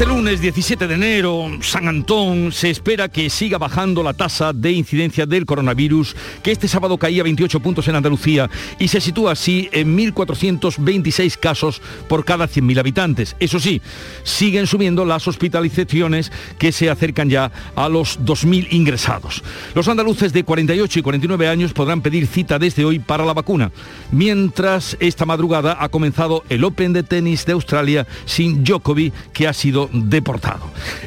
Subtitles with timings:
[0.00, 4.72] Este lunes 17 de enero, San Antón, se espera que siga bajando la tasa de
[4.72, 8.48] incidencia del coronavirus, que este sábado caía 28 puntos en Andalucía
[8.78, 13.36] y se sitúa así en 1.426 casos por cada 100.000 habitantes.
[13.40, 13.82] Eso sí,
[14.22, 19.44] siguen subiendo las hospitalizaciones que se acercan ya a los 2.000 ingresados.
[19.74, 23.70] Los andaluces de 48 y 49 años podrán pedir cita desde hoy para la vacuna,
[24.12, 29.52] mientras esta madrugada ha comenzado el Open de tenis de Australia sin Djokovic, que ha
[29.52, 30.60] sido deportado.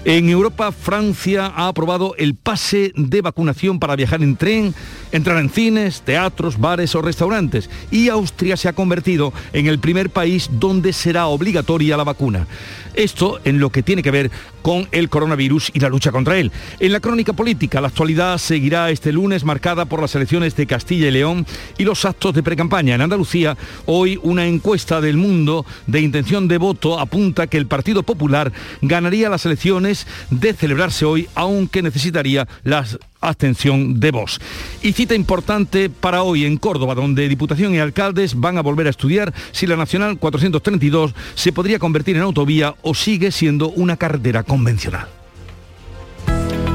[0.05, 4.73] En Europa, Francia ha aprobado el pase de vacunación para viajar en tren,
[5.12, 7.70] entrar en cines, teatros, bares o restaurantes.
[7.92, 12.48] Y Austria se ha convertido en el primer país donde será obligatoria la vacuna.
[12.94, 16.52] Esto en lo que tiene que ver con el coronavirus y la lucha contra él.
[16.80, 21.08] En la crónica política, la actualidad seguirá este lunes marcada por las elecciones de Castilla
[21.08, 21.45] y León
[21.78, 22.95] y los actos de precampaña.
[22.95, 28.04] En Andalucía, hoy una encuesta del mundo de intención de voto apunta que el Partido
[28.04, 28.52] Popular
[28.82, 32.98] ganaría las elecciones de celebrarse hoy, aunque necesitaría las
[33.30, 34.40] abstención de voz.
[34.82, 38.92] Y cita importante para hoy en Córdoba, donde Diputación y alcaldes van a volver a
[38.92, 44.44] estudiar si la Nacional 432 se podría convertir en autovía o sigue siendo una carretera
[44.44, 45.08] convencional.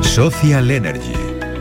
[0.03, 1.13] Social Energy.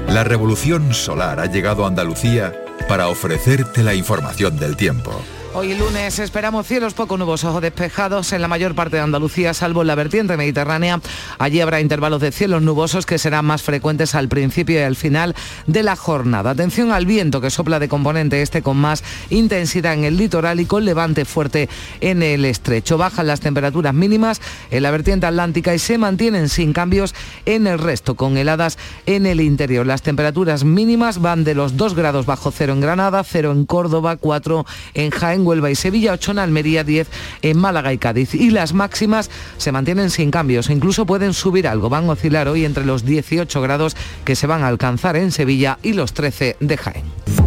[0.09, 2.53] La revolución solar ha llegado a Andalucía
[2.87, 5.21] para ofrecerte la información del tiempo.
[5.59, 9.81] Hoy lunes esperamos cielos poco nubosos o despejados en la mayor parte de Andalucía, salvo
[9.81, 11.01] en la vertiente mediterránea.
[11.39, 15.35] Allí habrá intervalos de cielos nubosos que serán más frecuentes al principio y al final
[15.65, 16.51] de la jornada.
[16.51, 20.67] Atención al viento que sopla de componente este con más intensidad en el litoral y
[20.67, 21.69] con levante fuerte
[22.01, 22.99] en el estrecho.
[22.99, 27.15] Bajan las temperaturas mínimas en la vertiente atlántica y se mantienen sin cambios
[27.47, 29.87] en el resto, con heladas en el interior.
[29.87, 34.17] Las temperaturas mínimas van de los 2 grados bajo cero en Granada, 0 en Córdoba,
[34.17, 34.63] 4
[34.93, 37.07] en Jaén, Huelva y Sevilla, 8 en Almería, 10
[37.41, 38.35] en Málaga y Cádiz.
[38.35, 41.89] Y las máximas se mantienen sin cambios, incluso pueden subir algo.
[41.89, 45.79] Van a oscilar hoy entre los 18 grados que se van a alcanzar en Sevilla
[45.81, 47.46] y los 13 de Jaén.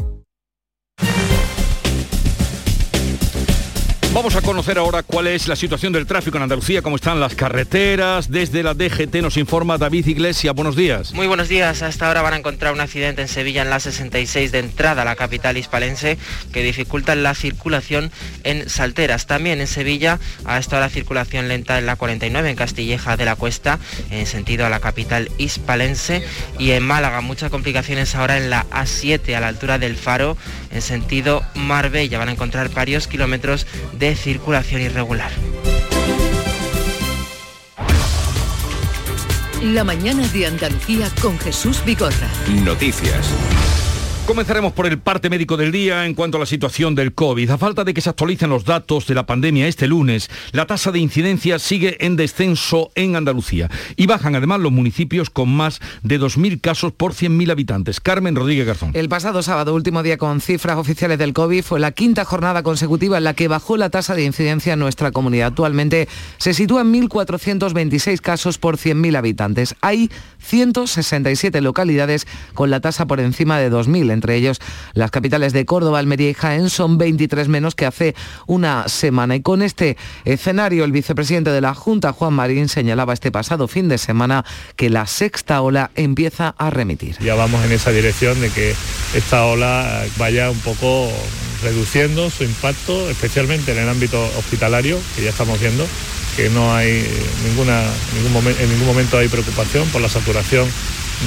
[4.13, 7.33] Vamos a conocer ahora cuál es la situación del tráfico en Andalucía, cómo están las
[7.33, 8.29] carreteras.
[8.29, 10.51] Desde la DGT nos informa David Iglesia.
[10.51, 11.13] Buenos días.
[11.13, 11.81] Muy buenos días.
[11.81, 15.05] Hasta ahora van a encontrar un accidente en Sevilla en la 66 de entrada a
[15.05, 16.17] la capital hispalense
[16.51, 18.11] que dificulta la circulación
[18.43, 19.27] en Salteras.
[19.27, 23.37] También en Sevilla ha estado la circulación lenta en la 49 en Castilleja de la
[23.37, 23.79] Cuesta
[24.09, 26.21] en sentido a la capital hispalense
[26.59, 30.35] y en Málaga muchas complicaciones ahora en la A7 a la altura del Faro
[30.69, 32.19] en sentido Marbella.
[32.19, 33.65] Van a encontrar varios kilómetros
[34.00, 35.31] de circulación irregular.
[39.63, 42.27] La mañana de Andalucía con Jesús Vigorra.
[42.63, 43.29] Noticias.
[44.31, 47.49] Comenzaremos por el parte médico del día en cuanto a la situación del COVID.
[47.49, 50.93] A falta de que se actualicen los datos de la pandemia este lunes, la tasa
[50.93, 56.17] de incidencia sigue en descenso en Andalucía y bajan además los municipios con más de
[56.17, 57.99] 2.000 casos por 100.000 habitantes.
[57.99, 58.91] Carmen Rodríguez Garzón.
[58.93, 63.17] El pasado sábado, último día con cifras oficiales del COVID, fue la quinta jornada consecutiva
[63.17, 65.47] en la que bajó la tasa de incidencia en nuestra comunidad.
[65.47, 69.75] Actualmente se sitúa en 1.426 casos por 100.000 habitantes.
[69.81, 70.09] Hay
[70.39, 74.59] 167 localidades con la tasa por encima de 2.000 entre ellos
[74.93, 78.15] las capitales de Córdoba, Almería y Jaén, son 23 menos que hace
[78.45, 79.35] una semana.
[79.35, 83.89] Y con este escenario, el vicepresidente de la Junta, Juan Marín, señalaba este pasado fin
[83.89, 84.45] de semana
[84.75, 87.17] que la sexta ola empieza a remitir.
[87.19, 88.75] Ya vamos en esa dirección de que
[89.15, 91.09] esta ola vaya un poco
[91.63, 95.85] reduciendo su impacto, especialmente en el ámbito hospitalario, que ya estamos viendo
[96.35, 97.05] que no hay
[97.45, 100.67] ninguna, en ningún momento hay preocupación por la saturación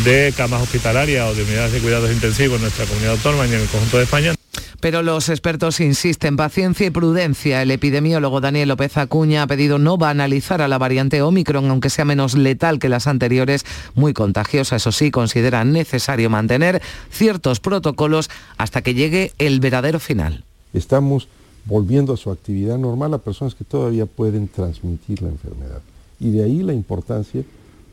[0.03, 3.61] de camas hospitalarias o de unidades de cuidados intensivos en nuestra comunidad autónoma y en
[3.61, 4.35] el conjunto de España.
[4.81, 7.63] Pero los expertos insisten, paciencia y prudencia.
[7.63, 12.05] El epidemiólogo Daniel López Acuña ha pedido no banalizar a la variante Omicron, aunque sea
[12.05, 13.65] menos letal que las anteriores,
[13.95, 14.77] muy contagiosa.
[14.77, 20.45] Eso sí, considera necesario mantener ciertos protocolos hasta que llegue el verdadero final.
[20.75, 21.29] Estamos
[21.65, 25.81] volviendo a su actividad normal a personas que todavía pueden transmitir la enfermedad.
[26.21, 27.43] Y de ahí la importancia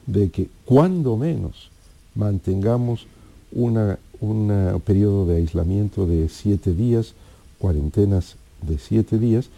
[0.07, 1.70] de que cuando menos
[2.15, 3.07] mantengamos
[3.51, 7.13] un periodo de aislamiento de siete días,
[7.57, 9.49] cuarentenas de siete días,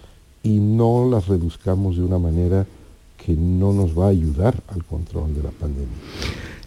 [0.43, 2.65] y no las reduzcamos de una manera
[3.17, 5.95] que no nos va a ayudar al control de la pandemia.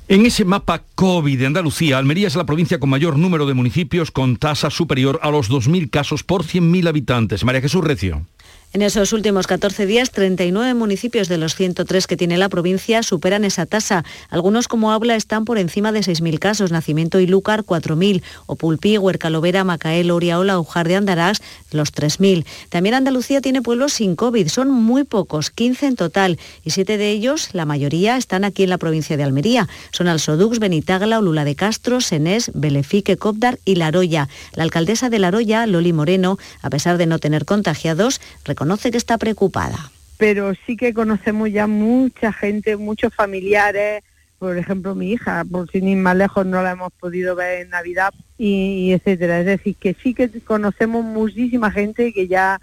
[0.08, 4.12] En ese mapa COVID de Andalucía, Almería es la provincia con mayor número de municipios
[4.12, 7.44] con tasa superior a los 2.000 casos por 100.000 habitantes.
[7.44, 8.24] María Jesús Recio.
[8.72, 13.44] En esos últimos 14 días, 39 municipios de los 103 que tiene la provincia superan
[13.44, 14.04] esa tasa.
[14.28, 16.72] Algunos, como habla, están por encima de 6.000 casos.
[16.72, 18.22] Nacimiento y Lúcar, 4.000.
[18.44, 21.40] O Pulpí, Huercalovera, Macael, Oriaola, Ujar de Andarás,
[21.70, 22.44] los 3.000.
[22.68, 24.48] También Andalucía tiene pueblos sin COVID.
[24.48, 26.38] Son muy pocos, 15 en total.
[26.62, 29.68] Y siete de ellos, la mayoría, están aquí en la provincia de Almería.
[29.90, 34.28] Son Alsodux, Benitagla, Olula de Castro, Senés, Belefique, Copdar y Laroya.
[34.52, 38.20] La alcaldesa de Laroya, Loli Moreno, a pesar de no tener contagiados,
[38.56, 39.90] reconoce que está preocupada.
[40.16, 44.02] Pero sí que conocemos ya mucha gente, muchos familiares,
[44.38, 47.68] por ejemplo mi hija, por sin ir más lejos no la hemos podido ver en
[47.68, 49.40] Navidad y, etcétera.
[49.40, 52.58] Es decir, que sí que conocemos muchísima gente que ya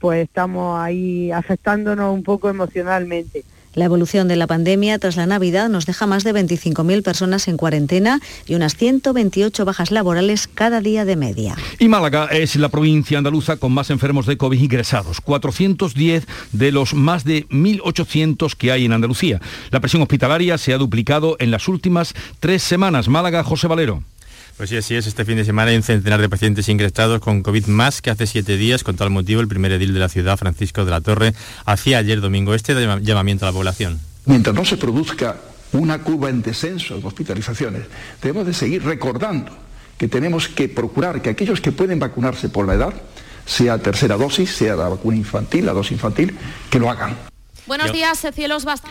[0.00, 3.44] pues estamos ahí afectándonos un poco emocionalmente.
[3.76, 7.58] La evolución de la pandemia tras la Navidad nos deja más de 25.000 personas en
[7.58, 11.56] cuarentena y unas 128 bajas laborales cada día de media.
[11.78, 16.94] Y Málaga es la provincia andaluza con más enfermos de COVID ingresados, 410 de los
[16.94, 19.42] más de 1.800 que hay en Andalucía.
[19.70, 23.08] La presión hospitalaria se ha duplicado en las últimas tres semanas.
[23.08, 24.02] Málaga, José Valero.
[24.56, 25.06] Pues sí, así es.
[25.06, 28.26] Este fin de semana hay un centenar de pacientes ingresados con COVID más que hace
[28.26, 28.84] siete días.
[28.84, 31.34] Con tal motivo, el primer edil de la ciudad, Francisco de la Torre,
[31.66, 34.00] hacía ayer domingo este llamamiento a la población.
[34.24, 35.36] Mientras no se produzca
[35.72, 37.82] una curva en descenso de hospitalizaciones,
[38.22, 39.52] debemos de seguir recordando
[39.98, 42.94] que tenemos que procurar que aquellos que pueden vacunarse por la edad,
[43.44, 46.34] sea tercera dosis, sea la vacuna infantil, la dosis infantil,
[46.70, 47.16] que lo hagan.
[47.66, 48.88] Buenos días, cielos basta.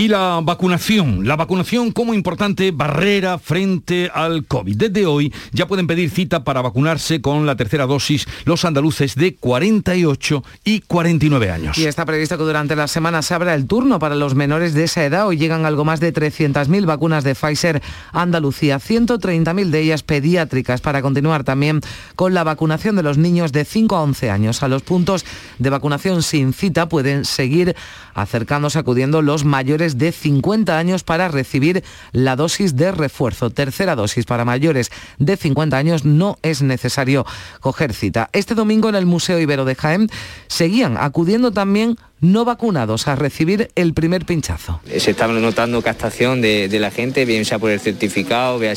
[0.00, 4.74] Y la vacunación, la vacunación como importante barrera frente al COVID.
[4.74, 9.34] Desde hoy ya pueden pedir cita para vacunarse con la tercera dosis los andaluces de
[9.34, 11.76] 48 y 49 años.
[11.76, 14.84] Y está previsto que durante la semana se abra el turno para los menores de
[14.84, 15.26] esa edad.
[15.26, 17.82] Hoy llegan algo más de 300.000 vacunas de Pfizer
[18.12, 21.82] Andalucía, 130.000 de ellas pediátricas, para continuar también
[22.16, 24.62] con la vacunación de los niños de 5 a 11 años.
[24.62, 25.26] A los puntos
[25.58, 27.76] de vacunación sin cita pueden seguir
[28.14, 33.50] acercándose, acudiendo los mayores de 50 años para recibir la dosis de refuerzo.
[33.50, 37.26] Tercera dosis para mayores de 50 años no es necesario
[37.60, 38.30] coger cita.
[38.32, 40.08] Este domingo en el Museo Ibero de Jaén
[40.48, 44.80] seguían acudiendo también no vacunados a recibir el primer pinchazo.
[44.98, 48.74] Se está notando captación de, la gente, bien sea por el certificado, bien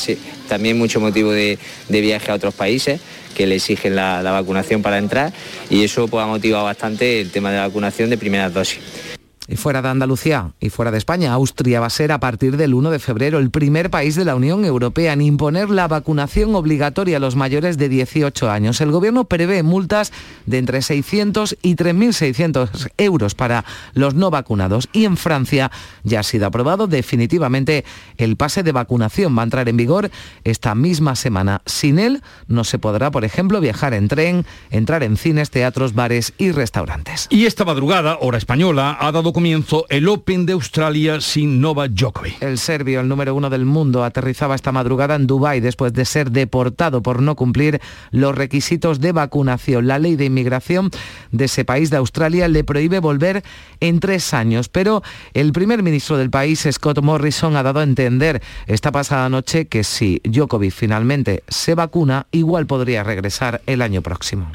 [0.47, 1.59] también mucho motivo de,
[1.89, 3.01] viaje a otros países
[3.35, 5.33] que le exigen la, la vacunación para entrar
[5.69, 9.12] y eso pues, ha motivado bastante el tema de la vacunación de primeras dosis.
[9.47, 12.73] Y fuera de Andalucía y fuera de España, Austria va a ser a partir del
[12.73, 17.17] 1 de febrero el primer país de la Unión Europea en imponer la vacunación obligatoria
[17.17, 18.79] a los mayores de 18 años.
[18.79, 20.13] El gobierno prevé multas
[20.45, 24.87] de entre 600 y 3.600 euros para los no vacunados.
[24.93, 25.71] Y en Francia
[26.03, 27.83] ya ha sido aprobado definitivamente
[28.17, 29.37] el pase de vacunación.
[29.37, 30.09] Va a entrar en vigor
[30.45, 31.61] esta misma semana.
[31.65, 36.33] Sin él no se podrá, por ejemplo, viajar en tren, entrar en cines, teatros, bares
[36.37, 37.27] y restaurantes.
[37.29, 42.41] Y esta madrugada, hora española, ha dado comienzo el Open de Australia sin Nova Djokovic.
[42.41, 46.29] El serbio, el número uno del mundo, aterrizaba esta madrugada en Dubái después de ser
[46.29, 47.81] deportado por no cumplir
[48.11, 49.87] los requisitos de vacunación.
[49.87, 50.91] La ley de inmigración
[51.31, 53.43] de ese país de Australia le prohíbe volver
[53.79, 55.01] en tres años, pero
[55.33, 59.83] el primer ministro del país, Scott Morrison, ha dado a entender esta pasada noche que
[59.83, 64.51] si Djokovic finalmente se vacuna, igual podría regresar el año próximo.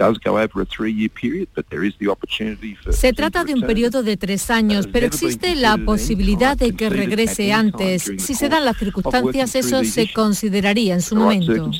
[2.91, 7.53] Se trata de un periodo de tres años pero existe la posibilidad de que regrese
[7.53, 8.13] antes.
[8.19, 11.71] Si se dan las circunstancias, eso se consideraría en su momento.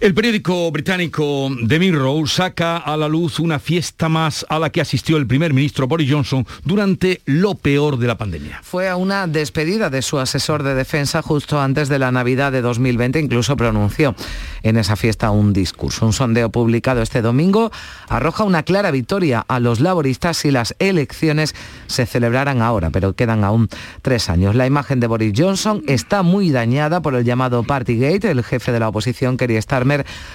[0.00, 4.80] El periódico británico The Mirror saca a la luz una fiesta más a la que
[4.80, 8.60] asistió el primer ministro Boris Johnson durante lo peor de la pandemia.
[8.62, 12.62] Fue a una despedida de su asesor de defensa justo antes de la Navidad de
[12.62, 14.14] 2020, incluso pronunció
[14.62, 16.06] en esa fiesta un discurso.
[16.06, 17.70] Un sondeo publicado este domingo
[18.08, 21.54] arroja una clara victoria a los laboristas si las elecciones
[21.88, 23.68] se celebraran ahora, pero quedan aún
[24.00, 24.54] tres años.
[24.54, 28.30] La imagen de Boris Johnson está muy dañada por el llamado Partygate.
[28.30, 29.89] El jefe de la oposición quería estar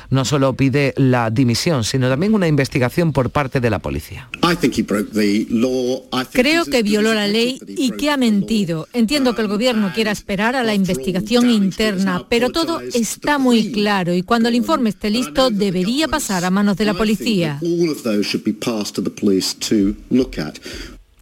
[0.09, 4.29] no solo pide la dimisión, sino también una investigación por parte de la policía.
[6.31, 8.87] Creo que violó la ley y que ha mentido.
[8.93, 14.13] Entiendo que el gobierno quiera esperar a la investigación interna, pero todo está muy claro
[14.13, 17.59] y cuando el informe esté listo debería pasar a manos de la policía.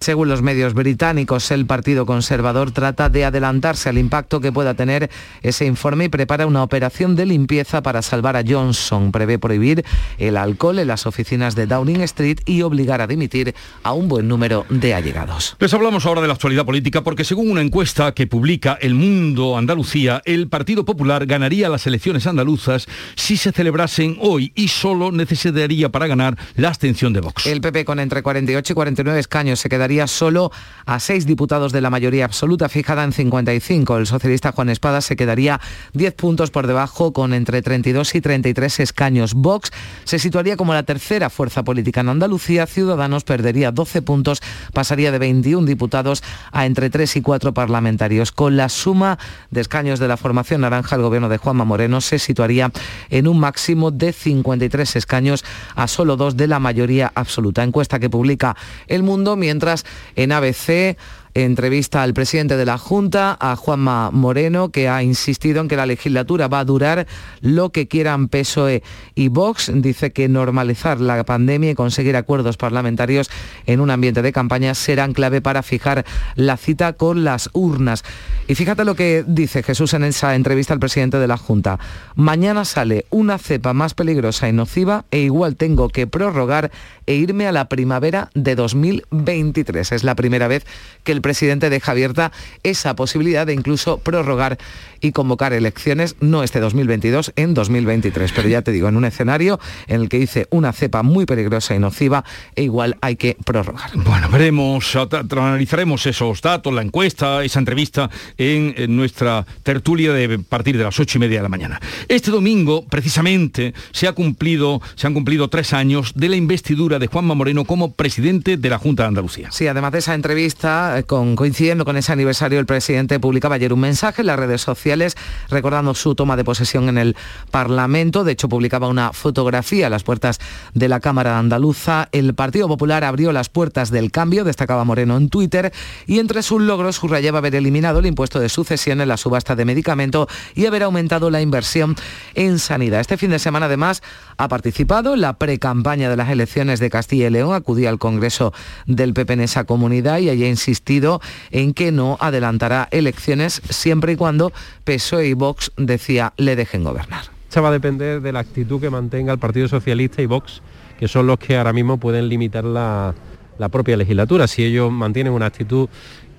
[0.04, 5.10] Según los medios británicos, el Partido Conservador trata de adelantarse al impacto que pueda tener
[5.42, 9.14] ese informe y prepara una operación de limpieza para salvar a Johnson.
[9.14, 9.86] Prevé prohibir
[10.18, 14.28] el alcohol en las oficinas de Downing Street y obligar a dimitir a un buen
[14.28, 15.56] número de allegados.
[15.58, 19.58] Les hablamos ahora de la actualidad política porque según una encuesta que publica El Mundo
[19.58, 25.88] Andalucía, el Partido Popular ganaría las elecciones andaluzas si se celebrasen hoy y solo necesitaría
[25.88, 27.46] para ganar la abstención de Vox.
[27.46, 30.52] El PP con entre 48 y 49 escaños se quedaría solo
[30.86, 33.98] a seis diputados de la mayoría absoluta fijada en 55.
[33.98, 35.62] El socialista Juan Espada se quedaría
[35.94, 39.34] 10 puntos por debajo con entre 32 y 33 escaños.
[39.34, 39.72] Vox
[40.04, 42.68] se situaría como la tercera fuerza política en Andalucía.
[42.68, 44.42] Ciudadanos perdería 12 puntos,
[44.74, 48.32] pasaría de 21 diputados a entre 3 y 4 parlamentarios.
[48.32, 49.18] Con la suma
[49.52, 52.72] de escaños de la formación naranja, el gobierno de Juanma Moreno se situaría
[53.10, 55.44] en un máximo de 53 escaños
[55.76, 57.64] a solo dos de la mayoría absoluta.
[57.64, 58.56] Encuesta que publica
[58.88, 59.83] El Mundo, mientras
[60.16, 60.98] en ABC
[61.34, 65.86] entrevista al presidente de la Junta, a Juanma Moreno, que ha insistido en que la
[65.86, 67.08] legislatura va a durar
[67.42, 68.84] lo que quieran PSOE
[69.16, 69.72] y Vox.
[69.74, 73.30] Dice que normalizar la pandemia y conseguir acuerdos parlamentarios
[73.66, 78.04] en un ambiente de campaña serán clave para fijar la cita con las urnas.
[78.48, 81.80] Y fíjate lo que dice Jesús en esa entrevista al presidente de la Junta.
[82.16, 86.72] Mañana sale una cepa más peligrosa y nociva e igual tengo que prorrogar
[87.06, 89.92] e irme a la primavera de 2023.
[89.92, 90.66] Es la primera vez
[91.04, 94.60] que el presidente deja abierta esa posibilidad de incluso prorrogar
[95.02, 98.32] y convocar elecciones, no este 2022, en 2023.
[98.32, 101.76] Pero ya te digo, en un escenario en el que dice una cepa muy peligrosa
[101.76, 102.24] y nociva,
[102.56, 103.92] e igual hay que prorrogar.
[103.96, 110.78] Bueno, veremos, analizaremos esos datos, la encuesta, esa entrevista en, en nuestra tertulia de partir
[110.78, 111.82] de las ocho y media de la mañana.
[112.08, 117.08] Este domingo, precisamente, se, ha cumplido, se han cumplido tres años de la investidura de
[117.08, 119.52] Juanma Moreno como presidente de la Junta de Andalucía.
[119.52, 121.04] Sí, además de esa entrevista, eh,
[121.36, 125.16] coincidiendo con ese aniversario, el presidente publicaba ayer un mensaje en las redes sociales
[125.50, 127.16] recordando su toma de posesión en el
[127.52, 128.24] Parlamento.
[128.24, 130.40] De hecho, publicaba una fotografía a las puertas
[130.74, 132.10] de la Cámara Andaluza.
[132.12, 135.72] El Partido Popular abrió las puertas del cambio, destacaba Moreno en Twitter,
[136.08, 139.66] y entre sus logros subrayaba haber eliminado el impuesto de sucesión en la subasta de
[139.66, 141.96] medicamento y haber aumentado la inversión
[142.34, 143.02] en sanidad.
[143.02, 144.02] Este fin de semana, además,
[144.38, 148.54] ha participado en la pre-campaña de las elecciones de Castilla y León, acudía al Congreso
[148.86, 151.22] del PP en esa comunidad y haya insistido
[151.52, 154.52] en que no adelantará elecciones siempre y cuando
[154.84, 157.26] PSOE y Vox, decía, le dejen gobernar.
[157.50, 160.62] Se va a depender de la actitud que mantenga el Partido Socialista y Vox,
[160.98, 163.14] que son los que ahora mismo pueden limitar la,
[163.58, 164.48] la propia legislatura.
[164.48, 165.90] Si ellos mantienen una actitud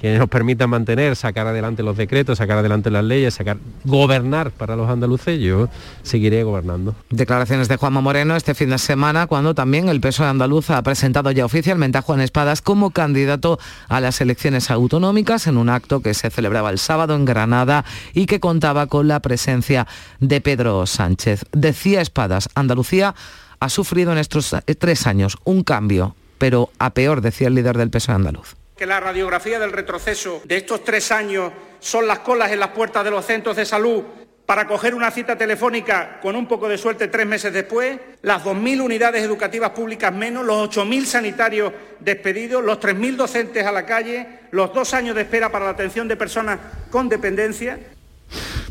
[0.04, 4.76] que nos permita mantener, sacar adelante los decretos, sacar adelante las leyes, sacar, gobernar para
[4.76, 5.70] los andaluces, yo
[6.02, 6.94] seguiré gobernando.
[7.08, 11.30] Declaraciones de Juanma Moreno este fin de semana, cuando también el PSOE andaluz ha presentado
[11.30, 13.58] ya oficialmente a Juan Espadas como candidato
[13.88, 18.26] a las elecciones autonómicas en un acto que se celebraba el sábado en Granada y
[18.26, 19.87] que contaba con la presencia
[20.20, 21.46] de Pedro Sánchez.
[21.52, 23.14] Decía Espadas, Andalucía
[23.58, 27.88] ha sufrido en estos tres años un cambio, pero a peor, decía el líder del
[27.88, 32.61] PSOE andaluz que la radiografía del retroceso de estos tres años son las colas en
[32.61, 34.02] las puertas de los centros de salud
[34.47, 38.83] para coger una cita telefónica con un poco de suerte tres meses después, las 2.000
[38.83, 44.75] unidades educativas públicas menos, los 8.000 sanitarios despedidos, los 3.000 docentes a la calle, los
[44.75, 46.59] dos años de espera para la atención de personas
[46.90, 47.78] con dependencia.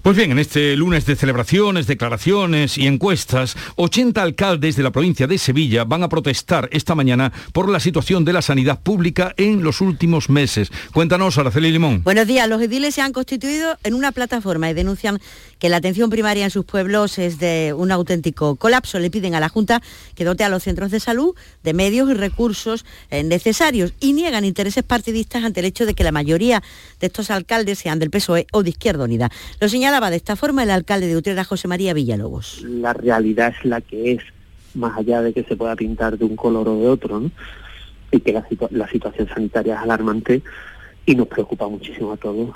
[0.03, 5.27] Pues bien, en este lunes de celebraciones, declaraciones y encuestas, 80 alcaldes de la provincia
[5.27, 9.63] de Sevilla van a protestar esta mañana por la situación de la sanidad pública en
[9.63, 10.73] los últimos meses.
[10.91, 12.03] Cuéntanos, Araceli Limón.
[12.03, 12.49] Buenos días.
[12.49, 15.21] Los ediles se han constituido en una plataforma y denuncian
[15.57, 18.99] que la atención primaria en sus pueblos es de un auténtico colapso.
[18.99, 19.81] Le piden a la Junta
[20.15, 21.33] que dote a los centros de salud
[21.63, 26.03] de medios y recursos eh, necesarios y niegan intereses partidistas ante el hecho de que
[26.03, 26.61] la mayoría
[26.99, 29.31] de estos alcaldes sean del PSOE o de Izquierda Unida.
[29.61, 29.69] Lo
[30.01, 32.63] de esta forma el alcalde de Utrera, José María Villalobos.
[32.63, 34.23] La realidad es la que es,
[34.73, 37.31] más allá de que se pueda pintar de un color o de otro, ¿no?
[38.11, 40.41] y que la, la situación sanitaria es alarmante
[41.05, 42.49] y nos preocupa muchísimo a todos.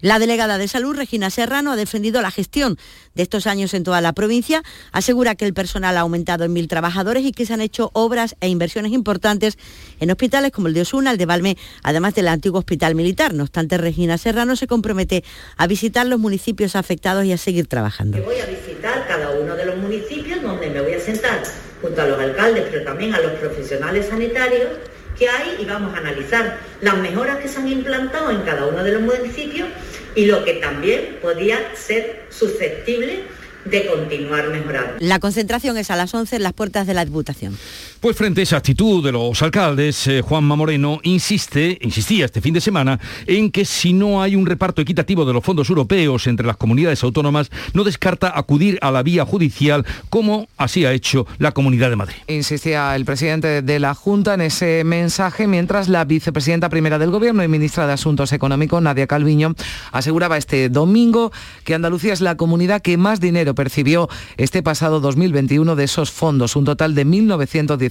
[0.00, 2.78] La delegada de salud, Regina Serrano, ha defendido la gestión
[3.14, 4.62] de estos años en toda la provincia,
[4.92, 8.36] asegura que el personal ha aumentado en mil trabajadores y que se han hecho obras
[8.40, 9.56] e inversiones importantes
[10.00, 13.34] en hospitales como el de Osuna, el de Valme, además del antiguo hospital militar.
[13.34, 15.24] No obstante, Regina Serrano se compromete
[15.56, 18.22] a visitar los municipios afectados y a seguir trabajando.
[18.22, 21.42] voy a visitar cada uno de los municipios donde me voy a sentar
[21.80, 24.68] junto a los alcaldes, pero también a los profesionales sanitarios
[25.18, 28.82] que hay y vamos a analizar las mejoras que se han implantado en cada uno
[28.82, 29.68] de los municipios
[30.14, 33.24] y lo que también podía ser susceptible
[33.64, 34.94] de continuar mejorando.
[35.00, 37.56] La concentración es a las 11 en las puertas de la Diputación.
[38.04, 42.52] Pues frente a esa actitud de los alcaldes, eh, Juanma Moreno insiste, insistía este fin
[42.52, 46.46] de semana, en que si no hay un reparto equitativo de los fondos europeos entre
[46.46, 51.52] las comunidades autónomas, no descarta acudir a la vía judicial como así ha hecho la
[51.52, 52.16] Comunidad de Madrid.
[52.28, 57.42] Insistía el presidente de la Junta en ese mensaje, mientras la vicepresidenta primera del Gobierno
[57.42, 59.54] y ministra de Asuntos Económicos, Nadia Calviño,
[59.92, 61.32] aseguraba este domingo
[61.64, 66.54] que Andalucía es la comunidad que más dinero percibió este pasado 2021 de esos fondos,
[66.54, 67.06] un total de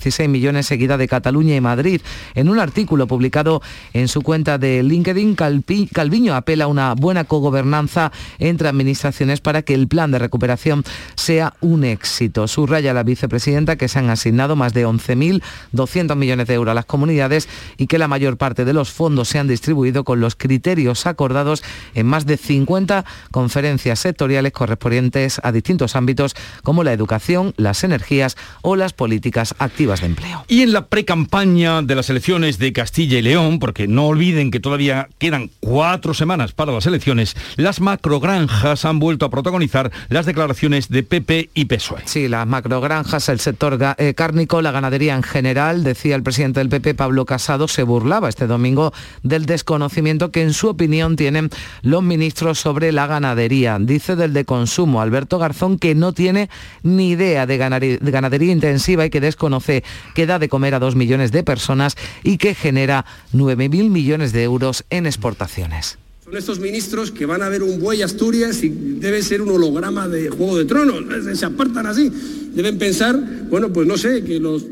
[0.03, 2.01] 1.916 millones seguida de Cataluña y Madrid.
[2.35, 3.61] En un artículo publicado
[3.93, 9.73] en su cuenta de LinkedIn, Calviño apela a una buena cogobernanza entre administraciones para que
[9.73, 10.83] el plan de recuperación
[11.15, 12.47] sea un éxito.
[12.47, 16.85] Subraya la vicepresidenta que se han asignado más de 11.200 millones de euros a las
[16.85, 21.05] comunidades y que la mayor parte de los fondos se han distribuido con los criterios
[21.05, 27.83] acordados en más de 50 conferencias sectoriales correspondientes a distintos ámbitos como la educación, las
[27.83, 30.45] energías o las políticas activas de empleo.
[30.47, 34.61] Y en la precampaña de las elecciones de Castilla y León, porque no olviden que
[34.61, 40.87] todavía quedan cuatro semanas para las elecciones, las macrogranjas han vuelto a protagonizar las declaraciones
[40.87, 42.03] de PP y PSOE.
[42.05, 46.69] Sí, las macrogranjas, el sector eh, cárnico, la ganadería en general, decía el presidente del
[46.69, 51.49] PP, Pablo Casado, se burlaba este domingo del desconocimiento que en su opinión tienen
[51.81, 53.77] los ministros sobre la ganadería.
[53.79, 56.49] Dice del de consumo Alberto Garzón que no tiene
[56.83, 59.72] ni idea de ganadería intensiva y que desconoce
[60.13, 64.43] que da de comer a dos millones de personas y que genera 9.000 millones de
[64.43, 65.97] euros en exportaciones.
[66.23, 70.07] Son estos ministros que van a ver un buey Asturias y debe ser un holograma
[70.07, 71.03] de Juego de Tronos,
[71.37, 72.11] se apartan así.
[72.53, 74.65] Deben pensar, bueno, pues no sé, que los,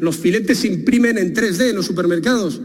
[0.00, 2.60] los filetes se imprimen en 3D en los supermercados.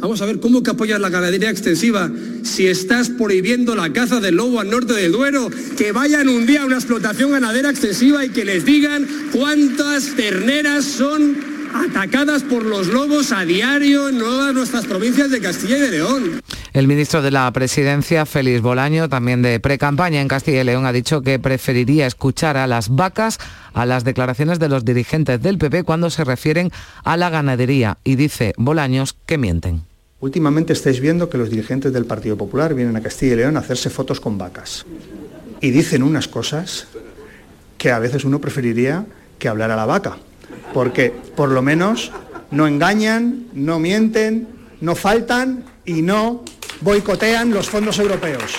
[0.00, 2.10] Vamos a ver cómo que apoyas la ganadería extensiva
[2.44, 6.62] si estás prohibiendo la caza del lobo al norte del Duero, que vayan un día
[6.62, 11.36] a una explotación ganadera extensiva y que les digan cuántas terneras son
[11.74, 16.40] atacadas por los lobos a diario en todas nuestras provincias de Castilla y de León.
[16.72, 20.92] El ministro de la Presidencia, Félix Bolaño, también de pre-campaña en Castilla y León, ha
[20.92, 23.38] dicho que preferiría escuchar a las vacas
[23.72, 26.70] a las declaraciones de los dirigentes del PP cuando se refieren
[27.04, 27.98] a la ganadería.
[28.04, 29.82] Y dice Bolaños que mienten.
[30.20, 33.60] Últimamente estáis viendo que los dirigentes del Partido Popular vienen a Castilla y León a
[33.60, 34.84] hacerse fotos con vacas.
[35.60, 36.88] Y dicen unas cosas
[37.78, 39.06] que a veces uno preferiría
[39.38, 40.18] que hablar a la vaca.
[40.74, 42.12] Porque por lo menos
[42.50, 44.48] no engañan, no mienten,
[44.80, 46.44] no faltan y no
[46.80, 48.54] boicotean los fondos europeos.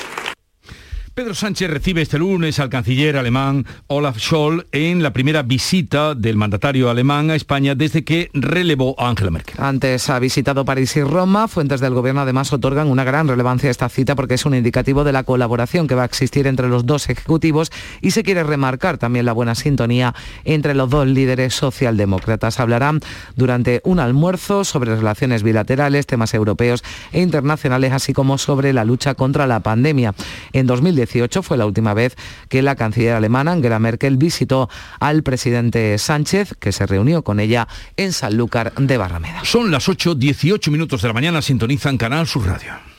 [1.20, 6.38] Pedro Sánchez recibe este lunes al canciller alemán Olaf Scholz en la primera visita del
[6.38, 9.56] mandatario alemán a España desde que relevó a Angela Merkel.
[9.58, 11.50] Antes ha visitado París y Roma.
[11.50, 15.04] Fuentes del gobierno además otorgan una gran relevancia a esta cita porque es un indicativo
[15.04, 18.98] de la colaboración que va a existir entre los dos ejecutivos y se quiere remarcar
[18.98, 22.62] también la buena sintonía entre los dos líderes socialdemócratas.
[22.62, 23.02] Hablarán
[23.36, 29.16] durante un almuerzo sobre relaciones bilaterales, temas europeos e internacionales, así como sobre la lucha
[29.16, 30.14] contra la pandemia.
[30.54, 31.09] En 2010
[31.44, 32.16] fue la última vez
[32.50, 34.70] que la canciller alemana Angela Merkel visitó
[35.00, 37.68] al presidente Sánchez, que se reunió con ella
[37.98, 39.42] en Sanlúcar de Barrameda.
[39.44, 42.99] Son las 8.18 minutos de la mañana, sintonizan Canal Sur Radio.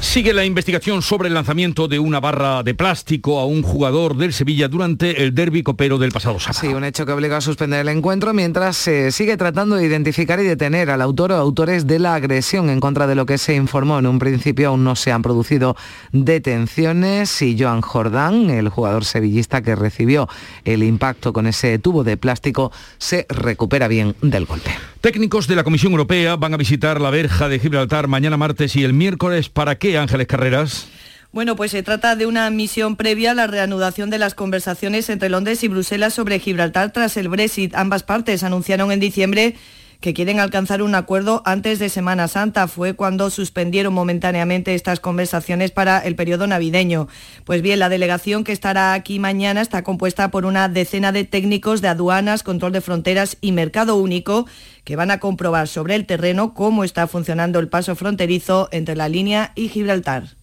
[0.00, 4.32] Sigue la investigación sobre el lanzamiento de una barra de plástico a un jugador del
[4.32, 6.60] Sevilla durante el derbi copero del pasado sábado.
[6.60, 10.38] Sí, un hecho que obliga a suspender el encuentro mientras se sigue tratando de identificar
[10.40, 13.54] y detener al autor o autores de la agresión en contra de lo que se
[13.54, 13.98] informó.
[13.98, 15.76] En un principio aún no se han producido
[16.12, 20.28] detenciones y Joan Jordán, el jugador sevillista que recibió
[20.64, 24.70] el impacto con ese tubo de plástico, se recupera bien del golpe.
[25.00, 28.82] Técnicos de la Comisión Europea van a visitar la verja de Gibraltar mañana martes y
[28.82, 29.48] el miércoles.
[29.48, 30.88] ¿Para Ángeles Carreras?
[31.32, 35.28] Bueno, pues se trata de una misión previa a la reanudación de las conversaciones entre
[35.28, 37.74] Londres y Bruselas sobre Gibraltar tras el Brexit.
[37.74, 39.54] Ambas partes anunciaron en diciembre
[40.00, 42.68] que quieren alcanzar un acuerdo antes de Semana Santa.
[42.68, 47.08] Fue cuando suspendieron momentáneamente estas conversaciones para el periodo navideño.
[47.44, 51.80] Pues bien, la delegación que estará aquí mañana está compuesta por una decena de técnicos
[51.80, 54.46] de aduanas, control de fronteras y mercado único
[54.84, 59.08] que van a comprobar sobre el terreno cómo está funcionando el paso fronterizo entre la
[59.08, 60.36] línea y Gibraltar.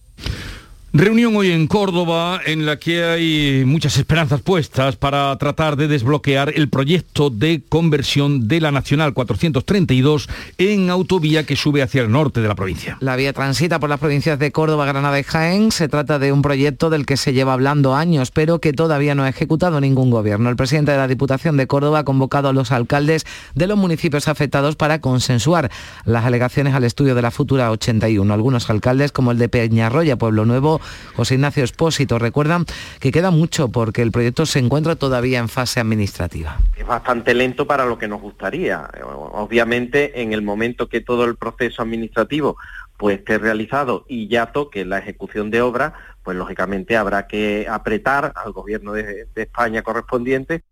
[0.96, 6.52] Reunión hoy en Córdoba en la que hay muchas esperanzas puestas para tratar de desbloquear
[6.54, 12.40] el proyecto de conversión de la Nacional 432 en autovía que sube hacia el norte
[12.40, 12.96] de la provincia.
[13.00, 15.72] La vía transita por las provincias de Córdoba, Granada y Jaén.
[15.72, 19.24] Se trata de un proyecto del que se lleva hablando años, pero que todavía no
[19.24, 20.48] ha ejecutado ningún gobierno.
[20.48, 23.26] El presidente de la Diputación de Córdoba ha convocado a los alcaldes
[23.56, 25.72] de los municipios afectados para consensuar
[26.04, 28.32] las alegaciones al estudio de la futura 81.
[28.32, 30.80] Algunos alcaldes, como el de Peñarroya, Pueblo Nuevo,
[31.14, 32.66] José Ignacio Espósito, recuerdan
[33.00, 36.58] que queda mucho porque el proyecto se encuentra todavía en fase administrativa.
[36.76, 38.88] Es bastante lento para lo que nos gustaría.
[39.04, 42.56] Obviamente, en el momento que todo el proceso administrativo
[42.96, 48.32] pues esté realizado y ya toque la ejecución de obra, pues lógicamente habrá que apretar
[48.36, 50.62] al gobierno de, de España correspondiente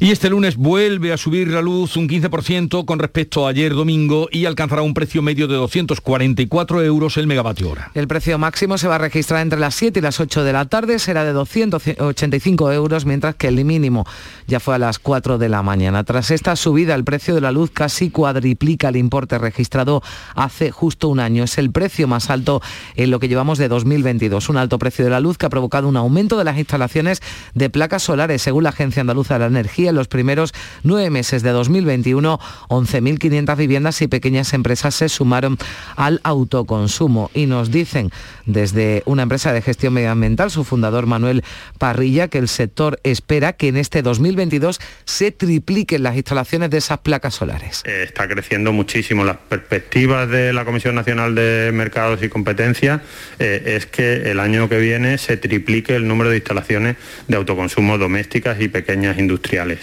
[0.00, 4.28] y este lunes vuelve a subir la luz un 15% con respecto a ayer domingo
[4.30, 7.90] y alcanzará un precio medio de 244 euros el megavatio hora.
[7.94, 10.66] El precio máximo se va a registrar entre las 7 y las 8 de la
[10.66, 14.06] tarde, será de 285 euros, mientras que el mínimo
[14.46, 16.04] ya fue a las 4 de la mañana.
[16.04, 20.02] Tras esta subida, el precio de la luz casi cuadriplica el importe registrado
[20.36, 21.42] hace justo un año.
[21.42, 22.62] Es el precio más alto
[22.94, 24.48] en lo que llevamos de 2022.
[24.48, 27.20] Un alto precio de la luz que ha provocado un aumento de las instalaciones
[27.54, 31.42] de placas solares, según la Agencia Andaluza de la Energía en los primeros nueve meses
[31.42, 35.58] de 2021, 11.500 viviendas y pequeñas empresas se sumaron
[35.96, 37.30] al autoconsumo.
[37.34, 38.10] Y nos dicen
[38.46, 41.44] desde una empresa de gestión medioambiental, su fundador Manuel
[41.78, 46.98] Parrilla, que el sector espera que en este 2022 se tripliquen las instalaciones de esas
[46.98, 47.82] placas solares.
[47.84, 49.24] Eh, está creciendo muchísimo.
[49.24, 53.02] Las perspectivas de la Comisión Nacional de Mercados y Competencia
[53.38, 56.96] eh, es que el año que viene se triplique el número de instalaciones
[57.26, 59.77] de autoconsumo domésticas y pequeñas industriales.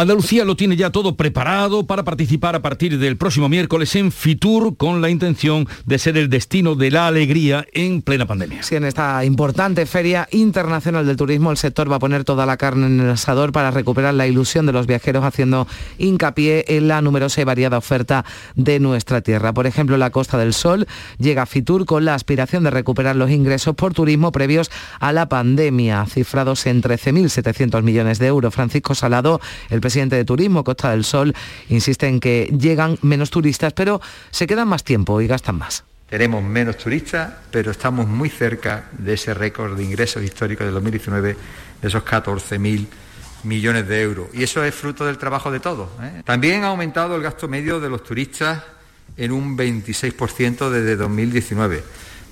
[0.00, 4.78] Andalucía lo tiene ya todo preparado para participar a partir del próximo miércoles en Fitur
[4.78, 8.62] con la intención de ser el destino de la alegría en plena pandemia.
[8.62, 12.56] Sí, en esta importante feria internacional del turismo el sector va a poner toda la
[12.56, 17.02] carne en el asador para recuperar la ilusión de los viajeros haciendo hincapié en la
[17.02, 19.52] numerosa y variada oferta de nuestra tierra.
[19.52, 20.86] Por ejemplo, la Costa del Sol
[21.18, 25.28] llega a Fitur con la aspiración de recuperar los ingresos por turismo previos a la
[25.28, 28.54] pandemia, cifrados en 13.700 millones de euros.
[28.54, 31.34] Francisco Salado, el presidente de Turismo Costa del Sol,
[31.68, 34.00] insiste en que llegan menos turistas, pero
[34.30, 35.84] se quedan más tiempo y gastan más.
[36.08, 41.36] Tenemos menos turistas, pero estamos muy cerca de ese récord de ingresos históricos de 2019,
[41.82, 42.86] de esos 14.000
[43.44, 44.28] millones de euros.
[44.32, 45.88] Y eso es fruto del trabajo de todos.
[46.02, 46.22] ¿eh?
[46.24, 48.62] También ha aumentado el gasto medio de los turistas
[49.16, 51.82] en un 26% desde 2019,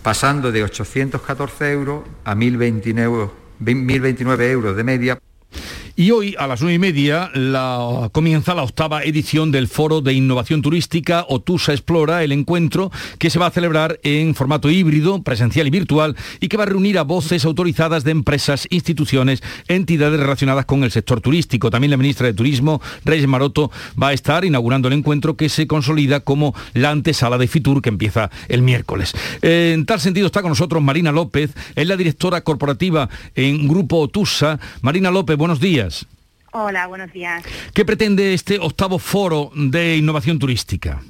[0.03, 5.19] pasando de 814 euros a 1.029 euros de media.
[6.01, 7.33] Y hoy a las nueve y media
[8.13, 13.41] comienza la octava edición del Foro de Innovación Turística Otusa Explora, el encuentro que se
[13.41, 17.03] va a celebrar en formato híbrido, presencial y virtual, y que va a reunir a
[17.03, 21.69] voces autorizadas de empresas, instituciones, entidades relacionadas con el sector turístico.
[21.69, 25.67] También la ministra de Turismo, Reyes Maroto, va a estar inaugurando el encuentro que se
[25.67, 29.15] consolida como la antesala de Fitur que empieza el miércoles.
[29.43, 34.61] En tal sentido está con nosotros Marina López, es la directora corporativa en Grupo Otusa.
[34.81, 35.88] Marina López, buenos días.
[36.53, 37.45] Hola, buenos días.
[37.75, 41.03] ¿Qué pretende este octavo foro de innovación turística?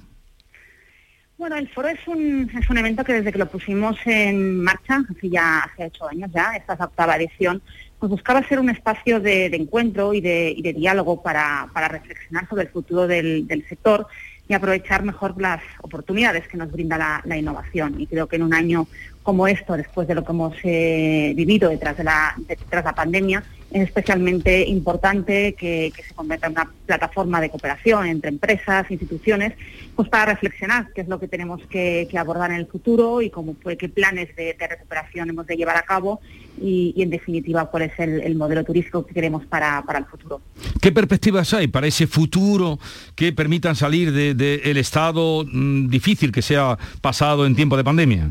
[1.38, 5.04] Bueno, el foro es un, es un evento que desde que lo pusimos en marcha,
[5.08, 7.62] hace ya hace ocho años ya, esta es la octava edición,
[8.00, 13.06] pues buscaba ser un espacio de, encuentro y de, diálogo para, reflexionar sobre el futuro
[13.06, 14.08] del, sector
[14.48, 18.00] y aprovechar mejor las oportunidades que nos brinda la, innovación.
[18.00, 18.88] Y creo que en un año
[19.22, 22.94] como esto, después de lo que hemos eh, vivido detrás de la, detrás de la
[22.94, 29.54] pandemia, es especialmente importante que, se convierta en una plataforma de cooperación entre empresas, instituciones,
[29.94, 33.56] pues para reflexionar qué es lo que tenemos que, abordar en el futuro y cómo
[33.78, 36.20] qué planes de, recuperación hemos de llevar a cabo
[36.60, 40.40] y, en definitiva cuál es el, modelo turístico que queremos para, el futuro.
[40.80, 42.78] ¿Qué perspectivas hay para ese futuro
[43.14, 48.30] que permitan salir del estado mm, difícil que se ha pasado en tiempo de pandemia?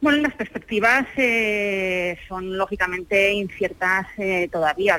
[0.00, 4.96] Bueno, las perspectivas eh, son lógicamente inciertas eh, todavía.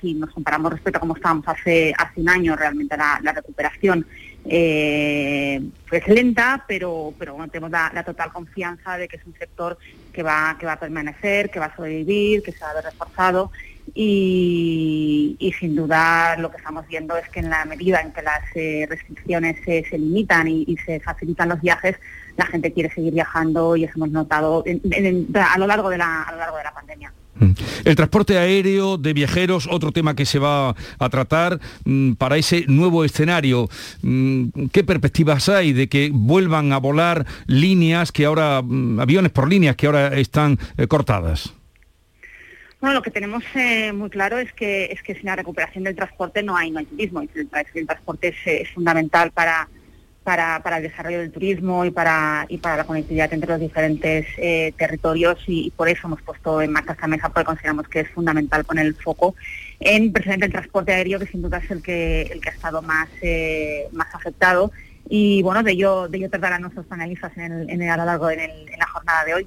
[0.00, 4.06] si nos comparamos respecto a cómo estábamos hace, hace un año, realmente la, recuperación
[4.46, 9.76] eh, pues lenta, pero, pero tenemos la, total confianza de que es un sector
[10.10, 12.84] que va, que va a permanecer, que va a sobrevivir, que se va a ver
[12.84, 13.52] reforzado
[13.94, 18.44] y, sin duda lo que estamos viendo es que en la medida en que las
[18.54, 21.96] eh, restricciones se, limitan y, se facilitan los viajes,
[22.38, 26.32] la gente quiere seguir viajando y eso hemos notado a, lo largo de la, a
[26.32, 27.12] lo largo de la pandemia.
[27.34, 27.52] Mm.
[27.84, 32.64] El transporte aéreo de viajeros, otro tema que se va a tratar mm, para ese
[32.68, 33.68] nuevo escenario.
[34.02, 39.74] Mm, ¿Qué perspectivas hay de que vuelvan a volar líneas que ahora, aviones por líneas
[39.74, 41.52] que ahora están eh, cortadas?
[42.80, 45.96] Bueno, lo que tenemos eh, muy claro es que es que sin la recuperación del
[45.96, 47.20] transporte no hay no hay turismo.
[47.20, 49.68] El, el transporte es fundamental para
[50.28, 54.74] para, el desarrollo del turismo y para, y para la conectividad entre los diferentes eh,
[54.76, 58.62] territorios y, por eso hemos puesto en marcha esta mesa porque consideramos que es fundamental
[58.64, 59.34] poner el foco
[59.80, 62.82] en precisamente el transporte aéreo que sin duda es el que, el que ha estado
[62.82, 64.70] más, eh, más afectado
[65.08, 68.04] y bueno, de ello, de ello tratarán nuestros panelistas en el, en el, a lo
[68.04, 69.46] largo en, la jornada de hoy.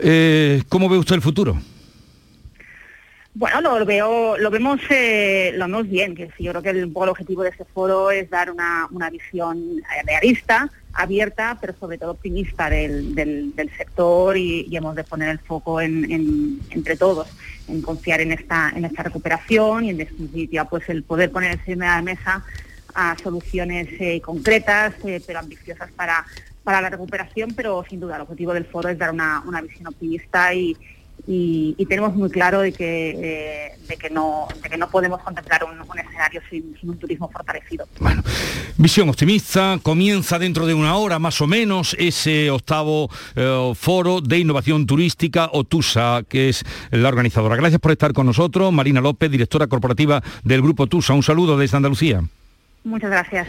[0.00, 1.56] Eh, ¿Cómo ve usted el futuro?
[3.36, 7.42] Bueno, lo, veo, lo vemos, eh, lo vemos bien, que yo creo que el, objetivo
[7.42, 14.36] de este foro es dar una, visión realista, abierta, pero sobre todo optimista del, sector
[14.36, 17.26] y, hemos de poner el foco en, entre todos,
[17.66, 21.86] en confiar en esta, en esta recuperación y en definitiva pues el poder poner encima
[21.86, 22.44] de la mesa
[22.94, 26.24] a soluciones eh, concretas, eh, pero ambiciosas para,
[26.62, 29.88] para la recuperación, pero sin duda el objetivo del foro es dar una, una visión
[29.88, 30.76] optimista y,
[31.26, 35.64] y, tenemos muy claro de que, eh, de que, no, de que no podemos contemplar
[35.64, 37.86] un, escenario sin, un turismo fortalecido.
[37.98, 38.22] Bueno,
[38.76, 44.38] visión optimista, comienza dentro de una hora más o menos ese octavo eh, foro de
[44.38, 47.56] innovación turística OTUSA, que es la organizadora.
[47.56, 51.14] Gracias por estar con nosotros, Marina López, directora corporativa del Grupo TUSA.
[51.14, 52.22] Un saludo desde Andalucía.
[52.84, 53.48] Muchas gracias.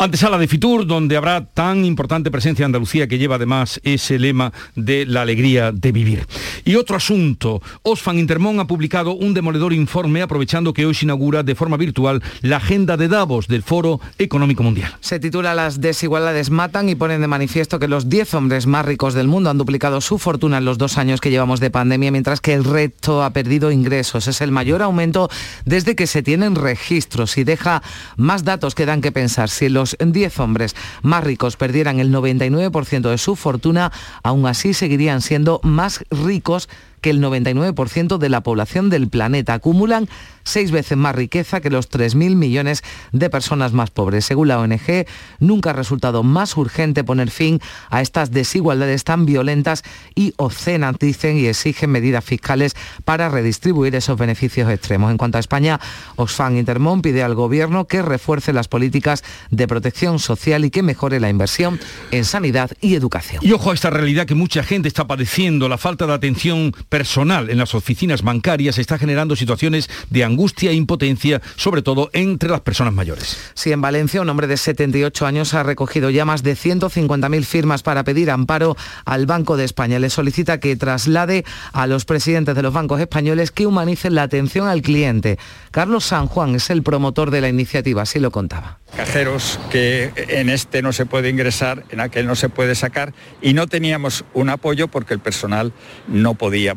[0.00, 5.04] Antesala de Fitur, donde habrá tan importante presencia Andalucía que lleva además ese lema de
[5.04, 6.24] la alegría de vivir.
[6.64, 11.42] Y otro asunto, Osfan Intermón ha publicado un demoledor informe aprovechando que hoy se inaugura
[11.42, 14.94] de forma virtual la agenda de Davos del Foro Económico Mundial.
[15.00, 19.14] Se titula Las desigualdades matan y ponen de manifiesto que los 10 hombres más ricos
[19.14, 22.40] del mundo han duplicado su fortuna en los dos años que llevamos de pandemia, mientras
[22.40, 24.28] que el resto ha perdido ingresos.
[24.28, 25.28] Es el mayor aumento
[25.64, 27.82] desde que se tienen registros y deja
[28.16, 29.48] más datos que dan que pensar.
[29.48, 35.22] Si los 10 hombres más ricos perdieran el 99% de su fortuna, aún así seguirían
[35.22, 36.68] siendo más ricos
[37.00, 39.54] que el 99% de la población del planeta.
[39.54, 40.08] Acumulan
[40.44, 42.82] seis veces más riqueza que los 3.000 millones
[43.12, 44.24] de personas más pobres.
[44.24, 45.06] Según la ONG,
[45.40, 49.82] nunca ha resultado más urgente poner fin a estas desigualdades tan violentas
[50.14, 55.10] y obscenas, dicen, y exigen medidas fiscales para redistribuir esos beneficios extremos.
[55.10, 55.80] En cuanto a España,
[56.16, 61.20] Oxfam Intermón pide al Gobierno que refuerce las políticas de protección social y que mejore
[61.20, 61.78] la inversión
[62.10, 63.40] en sanidad y educación.
[63.44, 67.50] Y ojo a esta realidad que mucha gente está padeciendo, la falta de atención personal
[67.50, 72.60] en las oficinas bancarias está generando situaciones de angustia e impotencia, sobre todo entre las
[72.60, 73.36] personas mayores.
[73.54, 77.82] Sí, en Valencia un hombre de 78 años ha recogido ya más de 150.000 firmas
[77.82, 79.98] para pedir amparo al Banco de España.
[79.98, 84.68] Le solicita que traslade a los presidentes de los bancos españoles que humanicen la atención
[84.68, 85.38] al cliente.
[85.70, 88.78] Carlos San Juan es el promotor de la iniciativa, así lo contaba.
[88.96, 93.52] Cajeros que en este no se puede ingresar, en aquel no se puede sacar y
[93.52, 95.72] no teníamos un apoyo porque el personal
[96.08, 96.74] no podía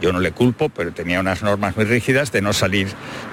[0.00, 2.88] yo no le culpo, pero tenía unas normas muy rígidas de no salir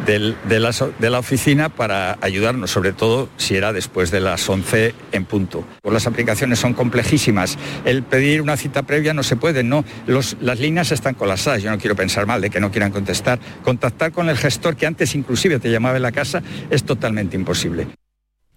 [0.05, 5.65] de, la, oficina para ayudarnos, sobre todo si era después de las 11 en punto.
[5.81, 7.57] Pues las aplicaciones son complejísimas.
[7.85, 9.85] El pedir una cita previa no se puede, no.
[10.05, 11.63] las líneas están colapsadas.
[11.63, 13.39] Yo no quiero pensar mal de que no quieran contestar.
[13.63, 17.87] Contactar con el gestor que antes inclusive te llamaba en la casa es totalmente imposible.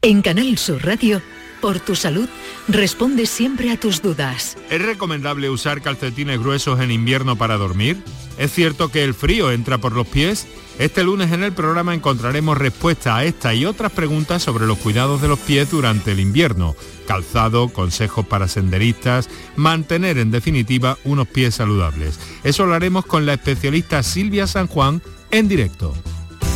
[0.03, 1.21] En Canal Sur Radio
[1.61, 2.27] por tu salud,
[2.69, 4.57] responde siempre a tus dudas.
[4.71, 8.03] ¿Es recomendable usar calcetines gruesos en invierno para dormir?
[8.39, 10.47] ¿Es cierto que el frío entra por los pies?
[10.79, 15.21] Este lunes en el programa encontraremos respuesta a esta y otras preguntas sobre los cuidados
[15.21, 16.75] de los pies durante el invierno,
[17.07, 22.19] calzado, consejos para senderistas, mantener en definitiva unos pies saludables.
[22.43, 25.93] Eso lo haremos con la especialista Silvia San Juan en directo.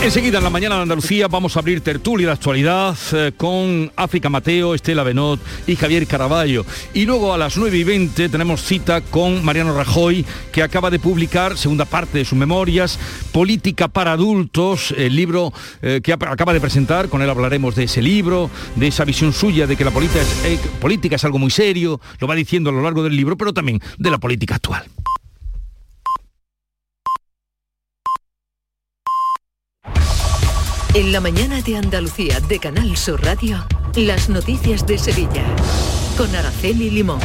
[0.00, 4.30] Enseguida en la mañana de Andalucía vamos a abrir tertulia de actualidad eh, con África
[4.30, 6.64] Mateo, Estela Benot y Javier Caraballo.
[6.94, 11.00] Y luego a las 9 y 20 tenemos cita con Mariano Rajoy, que acaba de
[11.00, 12.96] publicar, segunda parte de sus memorias,
[13.32, 17.08] Política para Adultos, el libro eh, que acaba de presentar.
[17.08, 21.16] Con él hablaremos de ese libro, de esa visión suya de que la eh, política
[21.16, 24.10] es algo muy serio, lo va diciendo a lo largo del libro, pero también de
[24.12, 24.84] la política actual.
[30.94, 35.44] En la mañana de Andalucía de Canal Sur Radio, las noticias de Sevilla.
[36.16, 37.20] Con Araceli Limón.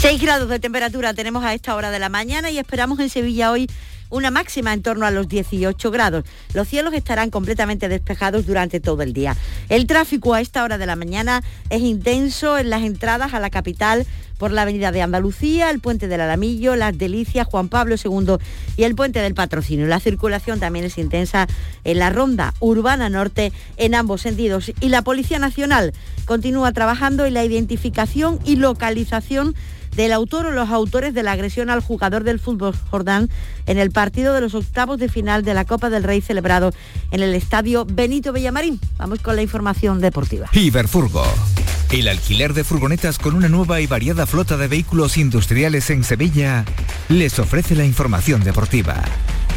[0.00, 3.50] 6 grados de temperatura tenemos a esta hora de la mañana y esperamos en Sevilla
[3.50, 3.66] hoy
[4.10, 6.24] una máxima en torno a los 18 grados.
[6.54, 9.36] Los cielos estarán completamente despejados durante todo el día.
[9.68, 13.50] El tráfico a esta hora de la mañana es intenso en las entradas a la
[13.50, 14.06] capital
[14.38, 18.36] por la Avenida de Andalucía, el Puente del Alamillo, Las Delicias, Juan Pablo II
[18.76, 19.86] y el Puente del Patrocinio.
[19.86, 21.46] La circulación también es intensa
[21.84, 25.92] en la ronda urbana norte en ambos sentidos y la Policía Nacional
[26.26, 29.54] continúa trabajando en la identificación y localización
[29.96, 33.30] del autor o los autores de la agresión al jugador del fútbol Jordán
[33.66, 36.72] en el partido de los octavos de final de la Copa del Rey celebrado
[37.10, 38.78] en el estadio Benito Villamarín.
[38.98, 40.48] Vamos con la información deportiva.
[40.52, 41.24] Iberfurgo.
[41.90, 46.64] El alquiler de furgonetas con una nueva y variada flota de vehículos industriales en Sevilla
[47.08, 49.04] les ofrece la información deportiva.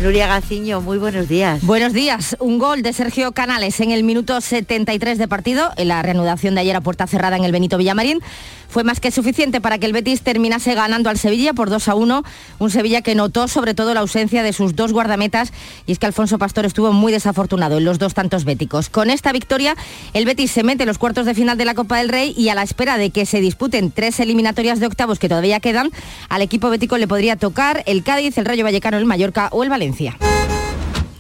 [0.02, 1.62] Nuria Gaciño, muy buenos días.
[1.62, 2.38] Buenos días.
[2.40, 6.62] Un gol de Sergio Canales en el minuto 73 de partido, en la reanudación de
[6.62, 8.22] ayer a puerta cerrada en el Benito Villamarín,
[8.70, 11.96] fue más que suficiente para que el Betis terminase ganando al Sevilla por 2 a
[11.96, 12.24] 1.
[12.60, 15.52] Un Sevilla que notó sobre todo la ausencia de sus dos guardametas
[15.86, 18.90] y es que Alfonso Pastor estuvo muy desafortunado en los dos tantos béticos.
[18.90, 19.76] Con esta victoria,
[20.14, 22.50] el Betis se mete en los cuartos de final de la Copa del Rey y
[22.50, 25.90] a la espera de que se disputen tres eliminatorias de octavos que todavía quedan,
[26.30, 29.70] al equipo bético le podría tocar el Cádiz, el Rayo Vallecano, el Mallorca o el
[29.70, 30.18] Valencia.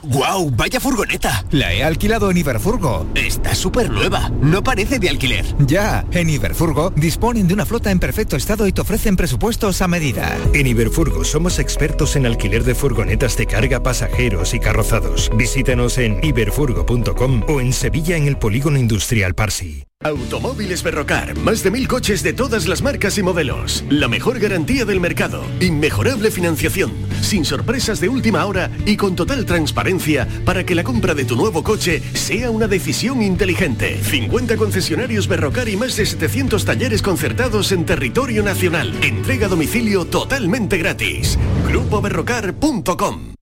[0.10, 0.50] ¡Guau!
[0.50, 1.46] ¡Vaya furgoneta!
[1.52, 3.06] La he alquilado en Iberfurgo.
[3.14, 4.32] Está súper nueva.
[4.42, 5.46] No parece de alquiler.
[5.68, 9.88] Ya, en Iberfurgo disponen de una flota en perfecto estado y te ofrecen presupuestos a
[9.88, 10.36] medida.
[10.56, 15.30] En Iberfurgo somos expertos en alquiler de furgonetas de carga, pasajeros y carrozados.
[15.36, 19.84] Visítanos en iberfurgo.com o en Sevilla en el Polígono Industrial Parsi.
[20.02, 23.84] Automóviles Berrocar, más de mil coches de todas las marcas y modelos.
[23.90, 25.44] La mejor garantía del mercado.
[25.60, 26.92] Inmejorable financiación.
[27.22, 31.36] Sin sorpresas de última hora y con total transparencia para que la compra de tu
[31.36, 34.00] nuevo coche sea una decisión inteligente.
[34.04, 38.94] 50 concesionarios Berrocar y más de 700 talleres concertados en territorio nacional.
[39.04, 41.38] Entrega a domicilio totalmente gratis.
[41.68, 43.34] GrupoBerrocar.com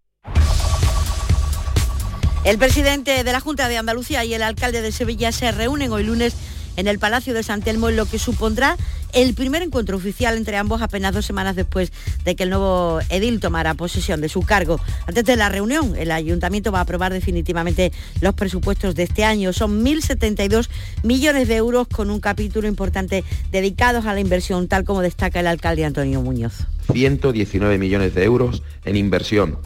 [2.43, 6.03] El presidente de la Junta de Andalucía y el alcalde de Sevilla se reúnen hoy
[6.03, 6.35] lunes
[6.77, 8.77] en el Palacio de San Telmo lo que supondrá
[9.13, 11.91] el primer encuentro oficial entre ambos apenas dos semanas después
[12.23, 14.79] de que el nuevo edil tomara posesión de su cargo.
[15.07, 19.53] Antes de la reunión, el ayuntamiento va a aprobar definitivamente los presupuestos de este año.
[19.53, 20.69] Son 1.072
[21.03, 25.47] millones de euros con un capítulo importante dedicados a la inversión, tal como destaca el
[25.47, 26.67] alcalde Antonio Muñoz.
[26.91, 29.57] 119 millones de euros en inversión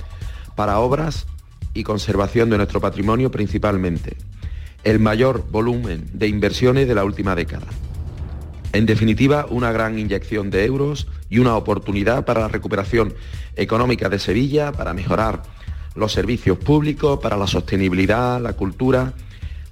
[0.55, 1.27] para obras
[1.73, 4.17] y conservación de nuestro patrimonio principalmente
[4.83, 7.67] el mayor volumen de inversiones de la última década.
[8.73, 13.13] En definitiva, una gran inyección de euros y una oportunidad para la recuperación
[13.55, 15.43] económica de Sevilla, para mejorar
[15.95, 19.13] los servicios públicos, para la sostenibilidad, la cultura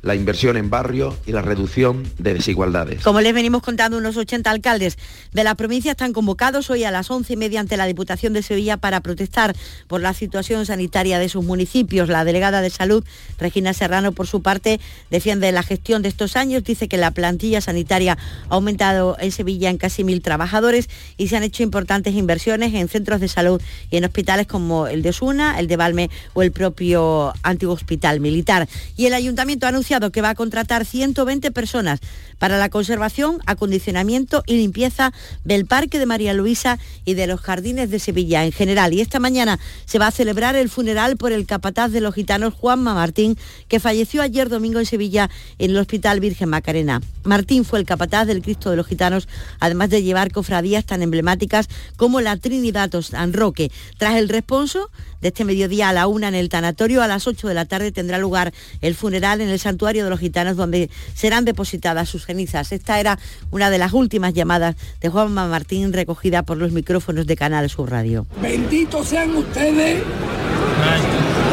[0.02, 3.04] la inversión en barrios y la reducción de desigualdades.
[3.04, 4.98] Como les venimos contando, unos 80 alcaldes
[5.34, 9.02] de la provincia están convocados hoy a las 11 mediante la Diputación de Sevilla para
[9.02, 9.56] protestar
[9.88, 12.08] por la situación sanitaria de sus municipios.
[12.08, 13.04] La delegada de Salud,
[13.38, 16.64] Regina Serrano, por su parte, defiende la gestión de estos años.
[16.64, 18.18] Dice que la plantilla sanitaria
[18.50, 22.88] ha aumentado en Sevilla en casi mil trabajadores y se han hecho importantes inversiones en
[22.88, 26.52] centros de salud y en hospitales como el de Osuna, el de Valme o el
[26.52, 28.68] propio antiguo hospital militar.
[28.96, 31.99] Y el ayuntamiento anuncia que va a contratar 120 personas
[32.38, 35.12] para la conservación, acondicionamiento y limpieza
[35.43, 38.93] del Parque de María Luisa y de los jardines de Sevilla en general.
[38.93, 42.54] Y esta mañana se va a celebrar el funeral por el capataz de los gitanos
[42.54, 43.36] Juanma Martín,
[43.67, 47.02] que falleció ayer domingo en Sevilla en el Hospital Virgen Macarena.
[47.23, 49.28] Martín fue el capataz del Cristo de los Gitanos,
[49.60, 53.71] además de llevar cofradías tan emblemáticas como la Trinidad o San Roque.
[53.97, 54.89] Tras el responso
[55.21, 57.91] de este mediodía a la una en el tanatorio, a las 8 de la tarde
[57.91, 62.74] tendrá lugar el funeral en el Santuario de los Gitanos, donde serán depositadas sus cenizas.
[62.74, 63.18] Esta era
[63.50, 67.89] una de las últimas llamadas de Juanma Martín recogida por los micrófonos de Canal Sur
[67.89, 68.26] Radio.
[68.41, 70.03] Benditos sean ustedes,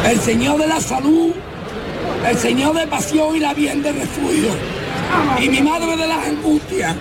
[0.09, 1.31] el Señor de la salud,
[2.29, 4.49] el Señor de pasión y la bien de refugio,
[5.41, 6.97] y mi madre de las angustias.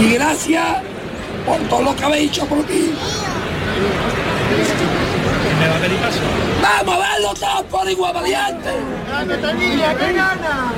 [0.00, 0.64] Y gracias
[1.44, 2.92] por todo lo que habéis hecho por ti.
[6.62, 8.70] Vamos a verlo todos por igual valiente.
[9.98, 10.72] ¡Que gana!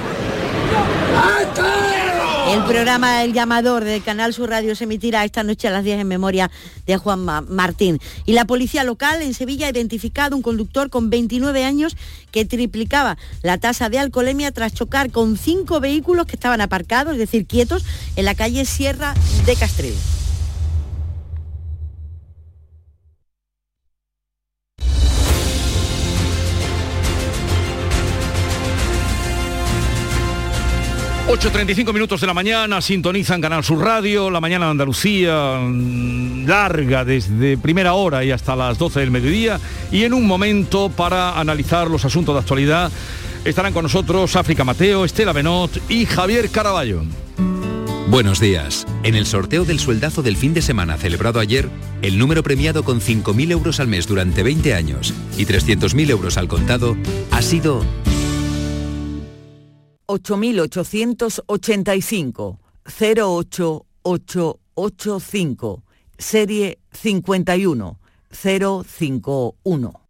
[2.53, 6.01] El programa El Llamador del Canal Sur Radio se emitirá esta noche a las 10
[6.01, 6.51] en memoria
[6.87, 8.01] de Juan Ma- Martín.
[8.25, 11.97] Y la policía local en Sevilla ha identificado un conductor con 29 años
[12.31, 17.19] que triplicaba la tasa de alcoholemia tras chocar con cinco vehículos que estaban aparcados, es
[17.19, 17.85] decir, quietos,
[18.17, 19.95] en la calle Sierra de Castril.
[31.29, 37.05] ...8.35 minutos de la mañana, sintonizan Canal Sur Radio, la mañana de Andalucía, mm, larga
[37.05, 39.59] desde primera hora y hasta las 12 del mediodía,
[39.91, 42.93] y en un momento para analizar los asuntos de actualidad
[43.45, 47.03] estarán con nosotros África Mateo, Estela Benot y Javier Caraballo.
[48.09, 48.87] Buenos días.
[49.03, 51.69] En el sorteo del sueldazo del fin de semana celebrado ayer,
[52.03, 56.47] el número premiado con 5.000 euros al mes durante 20 años y 300.000 euros al
[56.47, 56.97] contado
[57.33, 57.85] ha sido
[60.07, 65.83] 8885 08885
[66.19, 67.99] serie 51
[68.31, 70.07] 051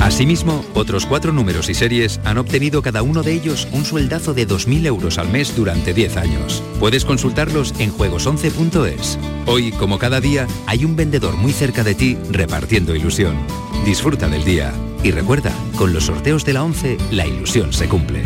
[0.00, 4.46] Asimismo, otros cuatro números y series han obtenido cada uno de ellos un sueldazo de
[4.46, 6.62] 2.000 euros al mes durante 10 años.
[6.78, 9.18] Puedes consultarlos en juegos11.es.
[9.46, 13.36] Hoy, como cada día, hay un vendedor muy cerca de ti repartiendo ilusión.
[13.84, 14.72] Disfruta del día.
[15.02, 18.24] Y recuerda, con los sorteos de la 11, la ilusión se cumple.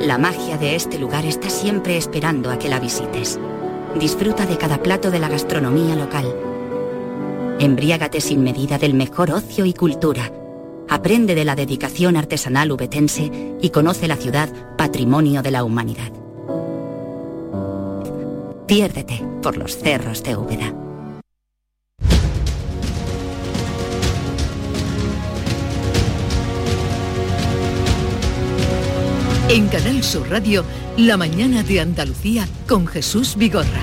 [0.00, 3.38] La magia de este lugar está siempre esperando a que la visites.
[3.98, 6.34] Disfruta de cada plato de la gastronomía local.
[7.58, 10.30] Embriágate sin medida del mejor ocio y cultura.
[10.88, 16.12] Aprende de la dedicación artesanal ubetense y conoce la ciudad patrimonio de la humanidad.
[18.66, 20.87] Piérdete por los cerros de Úbeda.
[29.50, 30.62] En Canal Sur Radio,
[30.98, 33.80] La mañana de Andalucía con Jesús Vigorra.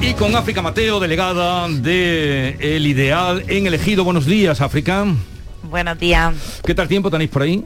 [0.00, 4.04] Y con África Mateo, delegada de El Ideal en Elegido.
[4.04, 5.06] Buenos días, África.
[5.64, 6.60] Buenos días.
[6.64, 7.64] ¿Qué tal tiempo tenéis por ahí?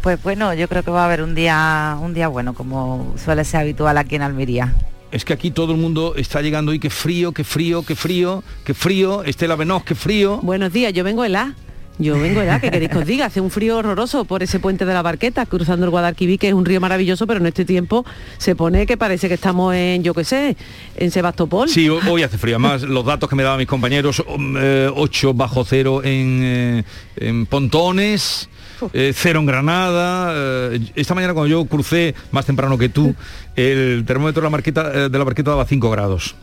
[0.00, 3.44] Pues bueno, yo creo que va a haber un día, un día bueno, como suele
[3.44, 4.74] ser habitual aquí en Almería.
[5.10, 8.42] Es que aquí todo el mundo está llegando y qué frío, qué frío, qué frío,
[8.64, 9.22] qué frío.
[9.22, 10.38] Estela Benoz, qué frío.
[10.38, 11.54] Buenos días, yo vengo helada.
[11.98, 13.26] Yo vengo helada, ¿qué queréis que os diga?
[13.26, 16.54] Hace un frío horroroso por ese puente de la Barqueta, cruzando el Guadalquivir, que es
[16.54, 18.04] un río maravilloso, pero en este tiempo
[18.38, 20.56] se pone que parece que estamos en, yo qué sé,
[20.96, 21.68] en Sebastopol.
[21.68, 22.56] Sí, ho- hoy hace frío.
[22.56, 26.84] Además, los datos que me daban mis compañeros, um, eh, 8 bajo cero en, eh,
[27.16, 28.48] en Pontones,
[28.94, 30.32] eh, cero en Granada.
[30.34, 33.14] eh, esta mañana cuando yo crucé más temprano que tú,
[33.54, 36.34] el termómetro de la, marqueta, eh, de la barqueta daba 5 grados.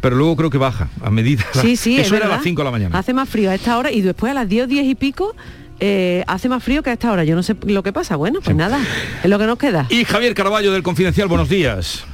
[0.00, 1.44] Pero luego creo que baja a medida.
[1.60, 2.98] Sí, sí, es Eso era a las 5 de la mañana.
[2.98, 5.34] Hace más frío a esta hora y después a las 10, 10 y pico
[5.80, 7.24] eh, hace más frío que a esta hora.
[7.24, 8.16] Yo no sé lo que pasa.
[8.16, 8.80] Bueno, pues nada,
[9.22, 9.86] es lo que nos queda.
[9.90, 12.04] Y Javier Caraballo del Confidencial, buenos días.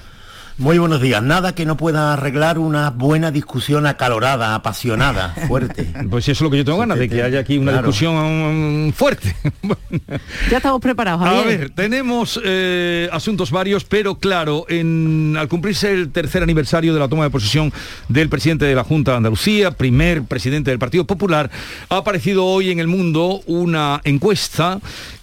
[0.62, 1.20] Muy buenos días.
[1.24, 5.88] Nada que no pueda arreglar una buena discusión acalorada, apasionada, fuerte.
[6.10, 7.88] Pues eso es lo que yo tengo ganas, de que haya aquí una Claro.
[7.88, 9.34] discusión um, fuerte.
[10.50, 11.58] Ya estamos preparados, A Javier.
[11.58, 17.08] ver, tenemos eh, asuntos varios, pero claro, en- al cumplirse el tercer aniversario de la
[17.08, 17.72] toma de posesión
[18.08, 21.50] del presidente de la Junta de Andalucía, primer presidente del Partido Popular,
[21.88, 24.78] ha aparecido hoy en el mundo una encuesta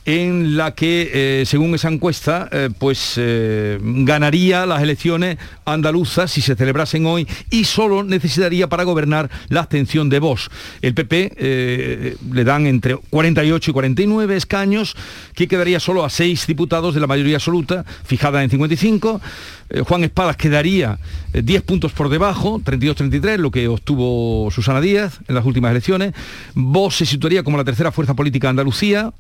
[0.10, 6.42] en la que, eh, según esa encuesta, eh, pues eh, ganaría las elecciones andaluzas si
[6.42, 10.50] se celebrasen hoy y solo necesitaría para gobernar la abstención de Vox.
[10.82, 14.96] El PP le dan entre 48 y 49 escaños,
[15.36, 19.22] que quedaría solo a seis diputados de la mayoría absoluta, fijada en 55.
[19.70, 20.98] Eh, Juan Espadas quedaría
[21.34, 26.14] eh, 10 puntos por debajo, 32-33, lo que obtuvo Susana Díaz en las últimas elecciones.
[26.56, 29.14] Vox se situaría como la tercera fuerza política de Andalucía,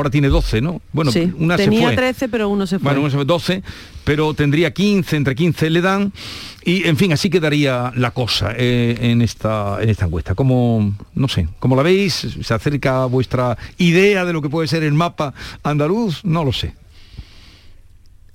[0.00, 0.80] ahora tiene 12, ¿no?
[0.92, 1.96] Bueno, Sí, una se tenía fue.
[1.96, 2.84] 13, pero uno se fue.
[2.84, 3.62] Bueno, uno se fue 12,
[4.04, 6.12] pero tendría 15, entre 15 le dan.
[6.64, 10.34] Y, en fin, así quedaría la cosa eh, en, esta, en esta encuesta.
[10.34, 14.68] Como, no sé, como la veis, se acerca a vuestra idea de lo que puede
[14.68, 15.32] ser el mapa
[15.62, 16.74] andaluz, no lo sé.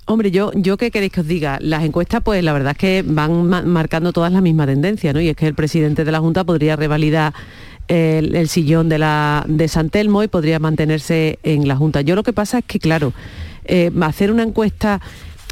[0.07, 3.03] Hombre, yo, yo qué queréis que os diga, las encuestas pues la verdad es que
[3.03, 5.19] van ma- marcando todas la misma tendencia, ¿no?
[5.19, 7.33] Y es que el presidente de la Junta podría revalidar
[7.87, 12.01] el, sillón de, la, de San Telmo y podría mantenerse en la Junta.
[12.01, 13.13] Yo lo que pasa es que, claro,
[13.65, 15.01] eh, hacer una encuesta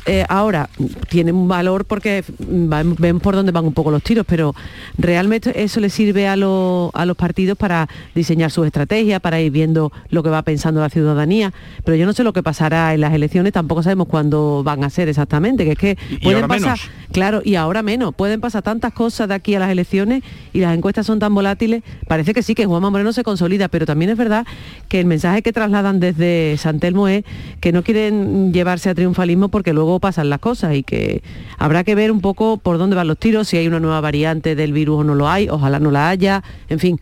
[0.05, 0.69] eh, ahora
[1.09, 4.53] tienen un valor porque van- ven por dónde van un poco los tiros, pero
[4.97, 9.51] realmente eso le sirve a, los- a los partidos para diseñar sus estrategias, para ir
[9.51, 11.53] viendo lo que va pensando la ciudadanía.
[11.83, 14.89] Pero yo no sé lo que pasará en las elecciones, tampoco sabemos cuándo van a
[14.89, 16.89] ser exactamente, que es que Y- pueden pasar, menos.
[17.11, 20.23] claro, y ahora menos, pueden pasar tantas cosas de aquí a las elecciones
[20.53, 21.83] y las encuestas son tan volátiles.
[22.07, 24.45] Parece que sí, que Juanma Moreno se consolida, pero también es verdad
[24.89, 27.23] que el mensaje que trasladan desde San Telmo es
[27.59, 31.23] que no quieren llevarse a triunfalismo porque luego pasan las cosas y que
[31.57, 34.55] habrá que ver un poco por dónde van los tiros, si hay una nueva variante
[34.55, 36.99] del virus o no lo hay, ojalá no la haya, en fin,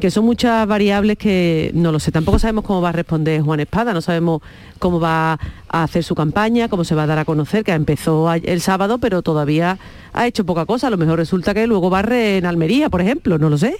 [0.00, 2.12] que son muchas variables que no lo sé.
[2.12, 4.42] Tampoco sabemos cómo va a responder Juan Espada, no sabemos
[4.78, 8.32] cómo va a hacer su campaña, cómo se va a dar a conocer, que empezó
[8.32, 9.78] el sábado, pero todavía
[10.12, 10.86] ha hecho poca cosa.
[10.86, 13.76] A lo mejor resulta que luego barre en Almería, por ejemplo, no lo sé.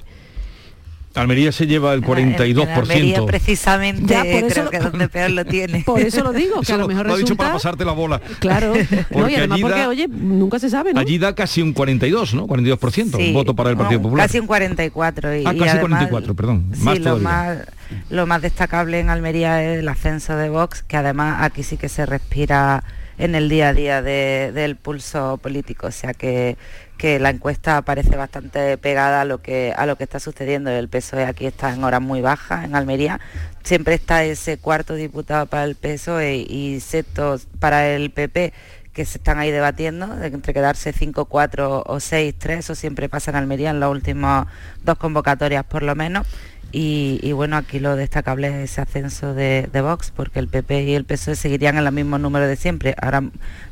[1.18, 2.62] Almería se lleva el 42%.
[2.62, 5.82] En Almería, precisamente, Ya, por eso creo lo- que es donde peor lo tiene.
[5.84, 7.42] Por eso lo digo, que Eso a lo lo- mejor lo ha dicho resulta...
[7.44, 8.20] para pasarte la bola.
[8.38, 11.00] Claro, no, y Porque además allí porque, da- oye, nunca se sabe, ¿no?
[11.00, 12.46] Allí da casi un 42, ¿no?
[12.46, 14.26] 42% Sí, voto para el Partido no, Popular.
[14.26, 15.34] Casi un 44.
[15.36, 16.66] Y, Ah, y casi además, 44, perdón.
[16.74, 17.58] Sí, Más lo más,
[18.10, 21.88] lo más destacable en Almería es el ascenso de Vox, que además aquí sí que
[21.88, 22.84] se respira
[23.18, 26.56] en el día a día de- del pulso político, o sea que,
[26.98, 30.70] que la encuesta parece bastante pegada a lo que a lo que está sucediendo.
[30.70, 33.20] El PSOE aquí está en horas muy bajas en Almería.
[33.62, 38.52] Siempre está ese cuarto diputado para el PSOE y sexto para el PP
[38.92, 43.36] que se están ahí debatiendo, de entre quedarse 5-4 o 6-3, eso siempre pasa en
[43.36, 44.48] Almería en las últimas
[44.82, 46.26] dos convocatorias por lo menos.
[46.70, 50.82] Y, y bueno, aquí lo destacable es ese ascenso de, de Vox, porque el PP
[50.84, 52.94] y el PSOE seguirían en los mismos números de siempre.
[53.00, 53.22] Ahora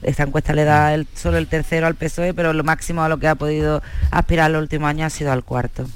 [0.02, 3.18] esta encuesta le da el- solo el tercero al PSOE, pero lo máximo a lo
[3.18, 5.86] que ha podido aspirar los últimos años ha sido al cuarto.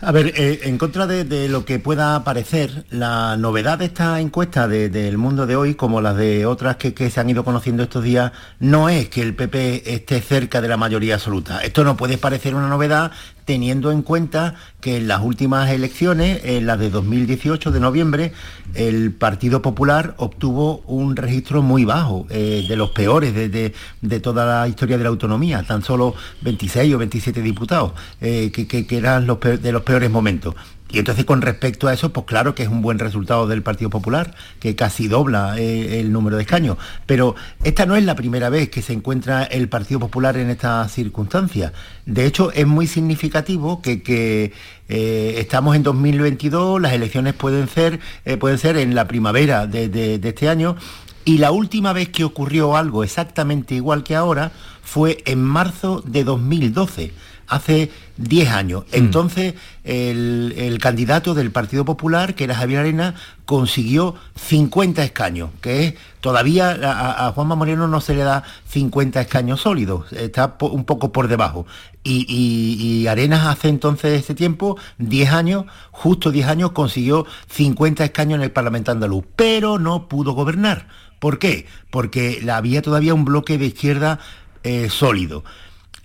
[0.00, 4.20] A ver, eh, en contra de, de lo que pueda parecer, la novedad de esta
[4.20, 7.82] encuesta de- del mundo de hoy, como las de otras que se han ido conociendo
[7.84, 11.60] estos días, no es que el PP esté cerca de la mayoría absoluta.
[11.64, 13.12] Esto no puede parecer una novedad
[13.44, 18.32] teniendo en cuenta que en las últimas elecciones, en las de 2018 de noviembre,
[18.74, 24.46] el Partido Popular obtuvo un registro muy bajo, eh, de los peores de, de- toda
[24.60, 29.38] la historia de la autonomía, tan solo 26 o 27 diputados, eh, que, eran los
[29.40, 30.54] de los peores momentos.
[30.90, 33.90] Y entonces con respecto a eso, pues claro que es un buen resultado del Partido
[33.90, 36.76] Popular, que casi dobla eh, el número de escaños.
[37.06, 40.92] Pero esta no es la primera vez que se encuentra el Partido Popular en estas
[40.92, 41.72] circunstancias.
[42.06, 44.52] De hecho, es muy significativo que, que,
[44.88, 50.20] eh, estamos en 2022, las elecciones pueden ser, eh, pueden ser en la primavera de,
[50.22, 50.76] este año.
[51.24, 56.22] Y la última vez que ocurrió algo exactamente igual que ahora fue en marzo de
[56.22, 57.12] 2012,
[57.48, 58.84] hace 10 años.
[58.92, 63.14] Entonces, el, el candidato del Partido Popular, que era Javier Arena,
[63.44, 69.20] consiguió 50 escaños, que es todavía a, a- Juanma Moreno no se le da 50
[69.20, 71.66] escaños sólidos, está po- un poco por debajo.
[72.02, 78.04] Y, y- y Arenas hace entonces ese tiempo, 10 años, justo 10 años, consiguió 50
[78.04, 80.88] escaños en el Parlamento andaluz, pero no pudo gobernar.
[81.18, 81.66] ¿Por qué?
[81.90, 84.18] Porque había todavía un bloque de izquierda
[84.62, 85.44] eh, sólido.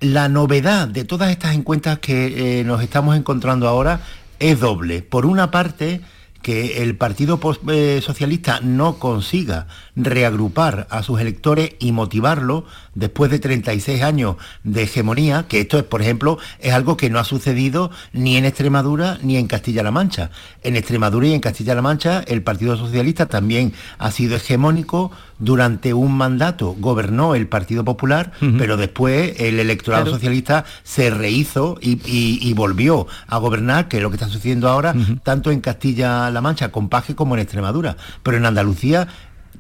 [0.02, 4.02] La novedad de todas estas encuestas que eh, nos estamos encontrando ahora
[4.39, 5.02] es doble.
[5.02, 6.02] Por una parte,
[6.41, 7.39] que el Partido
[7.70, 9.68] eh, Socialista no consiga
[10.04, 12.64] reagrupar a sus electores y motivarlos
[12.95, 17.20] después de 36 años de hegemonía, que esto es, por ejemplo, es algo que no
[17.20, 20.32] ha sucedido ni en Extremadura ni en Castilla-La Mancha.
[20.64, 25.12] En Extremadura y en Castilla-La Mancha el Partido Socialista también ha sido hegemónico.
[25.41, 30.18] Durante un mandato gobernó el Partido Popular, pero después el electorado Claro.
[30.18, 34.68] socialista se rehizo y, y- y volvió a gobernar, que es lo que está sucediendo
[34.68, 34.93] ahora,
[35.24, 37.95] tanto en Castilla-La Mancha con Paje como en Extremadura.
[38.22, 39.08] Pero en Andalucía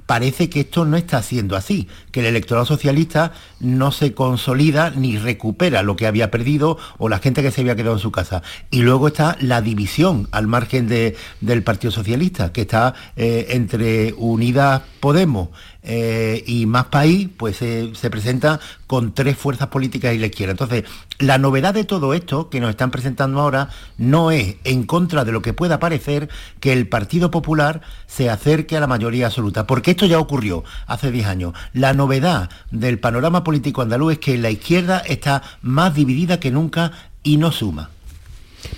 [0.09, 5.19] parece que esto no está siendo así, que el electorado socialista no se consolida ni
[5.19, 8.41] recupera lo que había perdido o la gente que se había quedado en su casa.
[8.71, 14.13] Y luego está la división al margen de- del Partido Socialista, que está eh, entre
[14.17, 15.49] Unidas Podemos
[15.83, 20.51] eh, y Más País, pues eh, se presenta con tres fuerzas políticas y la izquierda.
[20.51, 20.83] Entonces,
[21.19, 25.31] la novedad de todo esto que nos están presentando ahora no es, en contra de
[25.31, 29.91] lo que pueda parecer, que el Partido Popular se acerque a la mayoría absoluta, porque
[29.91, 31.53] esto ya ocurrió hace 10 años.
[31.73, 36.91] La novedad del panorama político andaluz es que la izquierda está más dividida que nunca
[37.23, 37.89] y no suma.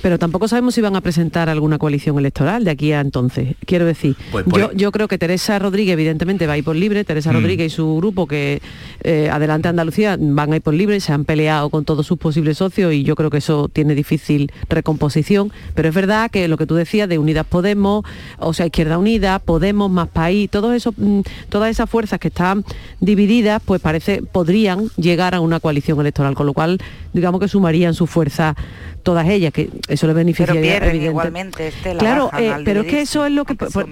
[0.01, 3.55] Pero tampoco sabemos si van a presentar alguna coalición electoral de aquí a entonces.
[3.65, 7.03] Quiero decir, Pues yo, yo creo que Teresa Rodríguez evidentemente va a ir por libre,
[7.03, 7.35] Teresa Mm.
[7.35, 8.61] Rodríguez y su grupo que
[9.03, 12.57] eh, Adelante Andalucía van a ir por libre, se han peleado con todos sus posibles
[12.57, 15.51] socios y yo creo que eso tiene difícil recomposición.
[15.75, 18.03] Pero es verdad que lo que tú decías de Unidas Podemos,
[18.39, 22.63] o sea, Izquierda Unida, Podemos, Más País, todo eso, mm, todas esas fuerzas que están
[22.99, 26.79] divididas, pues parece, podrían llegar a una coalición electoral, con lo cual
[27.13, 28.55] digamos que sumarían su fuerza
[29.03, 33.25] todas ellas, que eso le beneficiaría Pero pierden igualmente, Claro, eh, pero es que eso
[33.25, 33.55] es lo que...
[33.55, 33.87] por-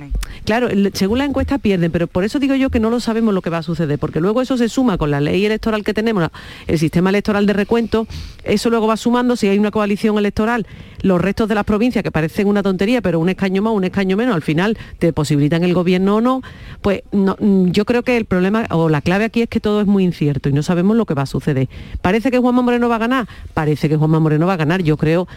[0.45, 3.41] claro, según la encuesta pierden, pero por eso digo yo que no lo sabemos lo
[3.41, 6.29] que va a suceder, porque luego eso se suma con la ley electoral que tenemos,
[6.67, 8.07] el sistema electoral de recuento,
[8.43, 10.67] eso luego va sumando, si hay una coalición electoral,
[11.01, 14.15] los restos de las provincias, que parecen una tontería, pero un escaño más, un escaño
[14.15, 16.41] menos, al final te posibilitan el gobierno o no,
[16.81, 19.81] pues no, mm, yo creo que el problema o la clave aquí es que todo
[19.81, 21.67] es muy incierto y no sabemos lo que va a suceder.
[22.01, 23.08] ¿Parece que Juanma Moreno va a ganar?
[23.53, 25.27] Parece que Juanma Moreno va a ganar, yo creo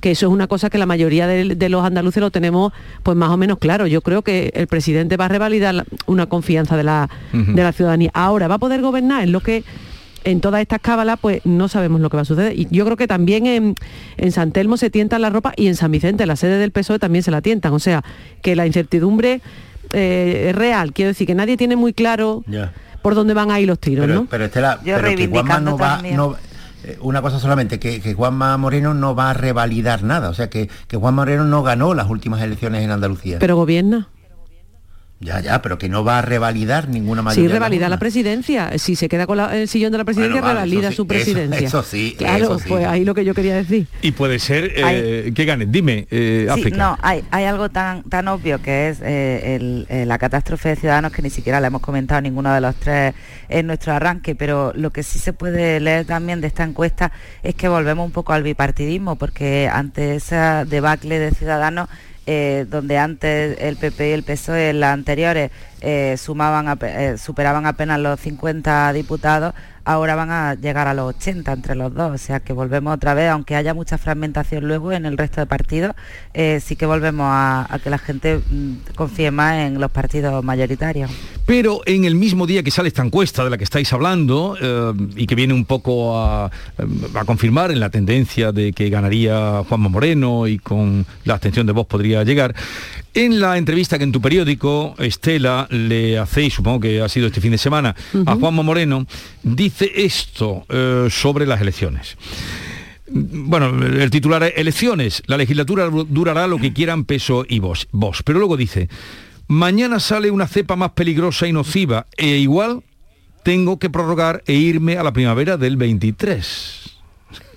[0.00, 2.72] que eso es una cosa que la mayoría de, de los andaluces lo tenemos
[3.02, 3.86] pues más o menos claro.
[3.86, 7.72] Yo creo que el presidente va a revalidar la- una confianza de la, de la
[7.72, 8.10] ciudadanía.
[8.12, 9.22] Ahora, ¿va a poder gobernar?
[9.24, 9.64] Es lo que
[10.24, 12.52] en todas estas cábalas pues no sabemos lo que va a suceder.
[12.58, 13.74] Y yo creo que también en,
[14.18, 16.98] en San Telmo se tientan la ropa y en San Vicente, la sede del PSOE,
[16.98, 17.72] también se la tientan.
[17.72, 18.04] O sea,
[18.42, 19.40] que la incertidumbre
[19.92, 20.92] eh, es real.
[20.92, 22.44] Quiero decir que nadie tiene muy claro
[23.02, 24.26] por dónde van ahí los tiros, Pero, ¿no?
[24.28, 26.36] pero Estela, Yo pero que Juanma no va, no-
[26.86, 30.48] eh, una cosa solamente, que, que Juanma Moreno no va a revalidar nada, o sea
[30.48, 33.38] que, que Juan Moreno no ganó las últimas elecciones en Andalucía.
[33.40, 34.08] Pero gobierna.
[35.18, 37.48] Ya, ya, pero que no va a revalidar ninguna Sí, mayoría.
[37.48, 38.70] de revalida la presidencia.
[38.78, 41.06] Si se queda con la- el sillón de la presidencia, Bueno, vale, revalida sí, su
[41.06, 41.58] presidencia.
[41.68, 42.64] eso sí, Claro, eso sí.
[42.68, 43.86] pues ahí lo que yo quería decir.
[44.02, 45.64] Y puede ser eh, que gane.
[45.66, 46.76] Dime, eh, Sí, África.
[46.76, 50.76] no, hay, hay algo tan, tan obvio que es eh, el- eh, la catástrofe de
[50.76, 53.14] Ciudadanos que ni siquiera la hemos comentado ninguno de los tres
[53.48, 57.10] en nuestro arranque, pero lo que sí se puede leer también de esta encuesta
[57.42, 61.88] es que volvemos un poco al bipartidismo, porque ante esa debacle de Ciudadanos,
[62.26, 65.50] eh, donde antes el PP y el PSOE las anteriores
[65.80, 69.54] eh, sumaban ape- eh, superaban apenas los 50 diputados,
[69.84, 73.14] ahora van a llegar a los 80 entre los dos, o sea que volvemos otra
[73.14, 75.94] vez, aunque haya mucha fragmentación luego en el resto de partidos,
[76.34, 80.42] eh, sí que volvemos a, a que la gente mm, confíe más en los partidos
[80.42, 81.10] mayoritarios.
[81.46, 84.92] Pero en el mismo día que sale esta encuesta de la que estáis hablando eh,
[85.14, 89.88] y que viene un poco a, a confirmar en la tendencia de que ganaría Juanma
[89.88, 92.56] Moreno y con la abstención de voz podría llegar,
[93.16, 97.40] en la entrevista que en tu periódico, Estela, le hacéis, supongo que ha sido este
[97.40, 97.96] fin de semana,
[98.26, 98.34] a.
[98.36, 99.06] Juanma Moreno,
[99.42, 102.18] dice esto eh, sobre las elecciones.
[103.08, 105.22] Bueno, el titular es Elecciones.
[105.26, 108.22] La legislatura durará lo que quieran peso y vos, vos.
[108.22, 108.90] Pero luego dice,
[109.48, 112.82] mañana sale una cepa más peligrosa y nociva e igual
[113.44, 116.95] tengo que prorrogar e irme a la primavera del 23.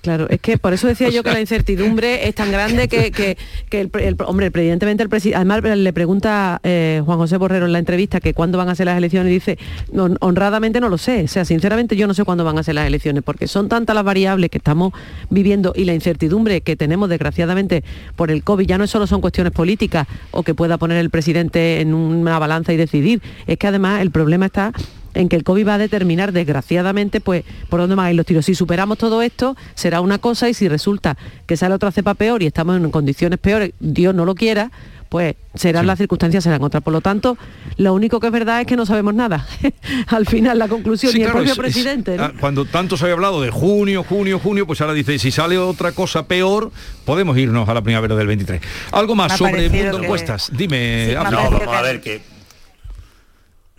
[0.02, 3.36] Claro, es que por eso decía yo que la incertidumbre es tan grande que, que-
[3.68, 7.78] que el, hombre, evidentemente el presidente, además le pregunta eh, Juan José Borrero en la
[7.80, 9.58] entrevista que cuándo van a ser las elecciones y dice,
[9.92, 12.76] "No, honradamente no lo sé, o sea, sinceramente yo no sé cuándo van a ser
[12.76, 14.94] las elecciones, porque son tantas las variables que estamos
[15.28, 17.84] viviendo y la incertidumbre que tenemos desgraciadamente
[18.16, 21.80] por el COVID, ya no solo son cuestiones políticas o que pueda poner el presidente
[21.82, 24.72] en una balanza y decidir, es que además el problema está
[25.14, 28.26] en que el COVID va a determinar, desgraciadamente, pues por dónde van a ir los
[28.26, 28.44] tiros.
[28.46, 32.42] Si superamos todo esto, será una cosa y si resulta que sale otra cepa peor
[32.42, 34.70] y estamos en condiciones peores, Dios no lo quiera,
[35.08, 36.84] pues serán las circunstancias, serán otras.
[36.84, 37.36] Por lo tanto,
[37.76, 39.44] lo único que es verdad es que no sabemos nada.
[40.06, 42.16] Al final, la conclusión, Sí, claro, el propio es- es- presidente.
[42.16, 42.22] ¿no?
[42.24, 45.58] ah, cuando tanto se había hablado de junio, junio, junio, pues ahora dice, si sale
[45.58, 46.70] otra cosa peor,
[47.04, 48.60] podemos irnos a la primavera del 23.
[48.92, 50.50] Algo más Me sobre el mundo que- encuestas.
[50.56, 52.20] Dime, Sí, vamos a ver que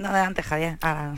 [0.01, 0.77] No, adelante, Javier.
[0.81, 1.13] Ah,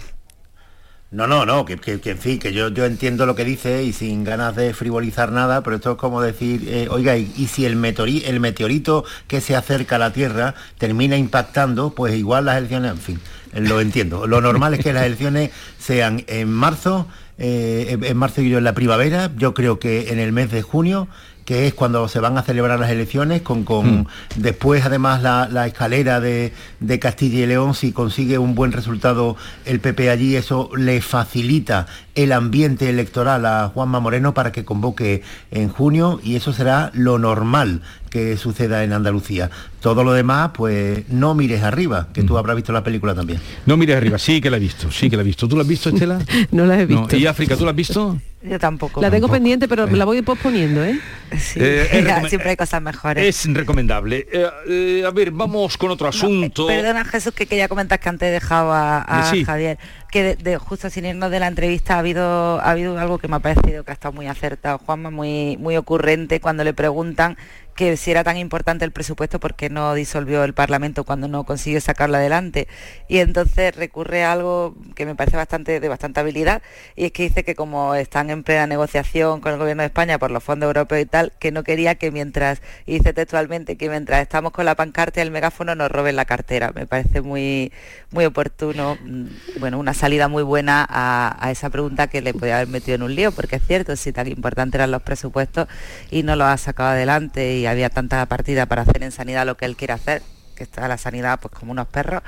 [1.12, 3.94] No, no, no, que, que- en fin, que yo, yo entiendo lo que dice y
[3.94, 7.78] sin ganas de frivolizar nada, pero esto es como decir, eh, oiga, y, si el,
[7.78, 12.92] meteori- el meteorito que se acerca a la Tierra termina impactando, pues igual las elecciones,
[12.94, 13.20] en fin,
[13.54, 14.26] eh, lo entiendo.
[14.26, 17.08] Lo normal es que las elecciones sean en marzo,
[17.38, 20.64] eh, en marzo y yo en la primavera, yo creo que en el mes de
[20.64, 21.08] junio
[21.46, 25.68] que es cuando se van a celebrar las elecciones, con, con después además la, la
[25.68, 29.36] escalera de, de Castilla y León, si consigue un buen resultado
[29.66, 35.24] el PP allí, eso le facilita el ambiente electoral a Juanma Moreno para que convoque
[35.52, 37.82] en junio y eso será lo normal
[38.14, 39.49] que suceda en Andalucía.
[39.82, 43.41] Todo lo demás, pues no mires arriba, que tú habrás visto la película también.
[43.66, 45.47] No mires arriba, sí que la he visto, sí que la he visto.
[45.47, 46.20] ¿Tú la has visto, Estela?
[46.51, 47.18] No la he visto.
[47.18, 48.18] ¿Y África, tú la has visto?
[48.43, 49.01] yo tampoco.
[49.01, 50.99] La tengo pendiente, pero me la voy posponiendo, ¿eh?
[51.39, 53.26] Sí, Eh, siempre hay cosas mejores.
[53.45, 54.28] Es recomendable.
[54.32, 56.68] Eh, eh, a ver, vamos con otro asunto.
[56.68, 59.43] Perdona Jesús que quería comentar que antes he dejado a, a Sí.
[59.43, 59.80] Javier
[60.14, 63.39] que justo sin irnos de la entrevista ha habido, ha habido algo que me ha
[63.39, 67.36] parecido que ha estado muy acertado, Juanma, muy, muy ocurrente cuando le preguntan
[67.76, 71.82] que si era tan importante el presupuesto porque no disolvió el Parlamento cuando no consiguió
[71.82, 72.68] sacarlo adelante.
[73.07, 76.61] Y entonces recurre a algo que me parece bastante de bastante habilidad
[76.95, 80.20] y es que dice que como están en plena negociación con el gobierno de España
[80.20, 83.89] por los fondos europeos y tal, que no quería que mientras, y dice textualmente, que
[83.89, 86.72] mientras estamos con la pancarta y el megáfono nos roben la cartera.
[86.74, 87.72] Me parece muy,
[88.11, 92.68] muy oportuno, mm, bueno, una salida muy buena a, esa pregunta que le podía haber
[92.68, 95.70] metido en un lío, porque es cierto, si tan importante eran los presupuestos
[96.12, 99.56] y no los ha sacado adelante y había tanta partida para hacer en sanidad lo
[99.56, 100.22] que él quiere hacer,
[100.58, 102.22] que está la sanidad pues como unos perros,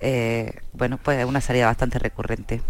[0.00, 2.62] eh, bueno, pues es una salida bastante recurrente.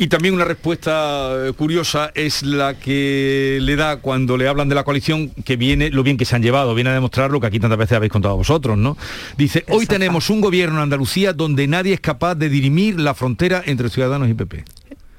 [0.00, 4.76] Y también una respuesta eh, curiosa es la que le da cuando le hablan de
[4.76, 7.48] la coalición, que viene lo bien que se han llevado, viene a demostrar lo que
[7.48, 8.96] aquí tantas veces habéis contado vosotros, ¿no?
[9.36, 13.60] Dice, hoy tenemos un gobierno en Andalucía donde nadie es capaz de dirimir la frontera
[13.66, 14.64] entre Ciudadanos y PP.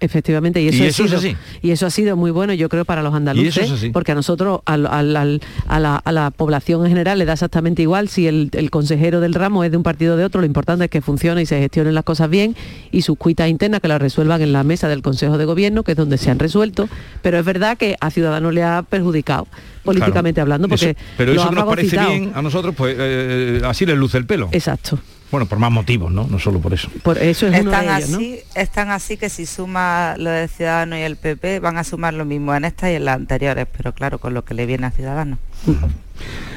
[0.01, 1.35] Efectivamente, y eso, Y es sido, así.
[1.61, 4.61] y eso ha sido muy bueno, yo creo, para los andaluces, es porque a nosotros,
[4.65, 5.37] a, la,
[5.67, 9.63] a la población en general, le da exactamente igual si el, el consejero del ramo
[9.63, 11.93] es de un partido o de otro, lo importante es que funcione y se gestionen
[11.95, 12.55] las cosas bien
[12.91, 15.91] y sus cuitas internas que las resuelvan en la mesa del Consejo de Gobierno, que
[15.91, 16.87] es donde se han resuelto,
[17.21, 19.47] pero es verdad que a Ciudadanos le ha perjudicado,
[19.83, 20.45] políticamente Claro.
[20.45, 22.09] hablando, porque Eso- pero eso que nos parece fagocitado.
[22.19, 24.49] bien a nosotros, pues eh, así les luce el pelo.
[24.51, 24.99] Exacto.
[25.31, 26.25] Bueno, por más motivos, ¿no?
[26.27, 26.89] No solo por eso.
[27.03, 28.17] Por eso es uno Están de ellos, ¿no?
[28.17, 32.13] así, están así que si suma lo de Ciudadanos y el PP van a sumar
[32.13, 34.87] lo mismo en esta y en las anteriores, pero claro, con lo que le viene
[34.87, 35.37] a Ciudadanos.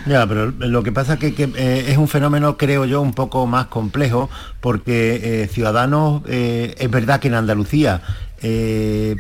[0.07, 3.47] Ya, pero lo que pasa que, que, eh, es un fenómeno, creo yo, un poco
[3.47, 8.03] más complejo, porque eh, Ciudadanos, eh, es verdad que en Andalucía
[8.43, 9.17] eh,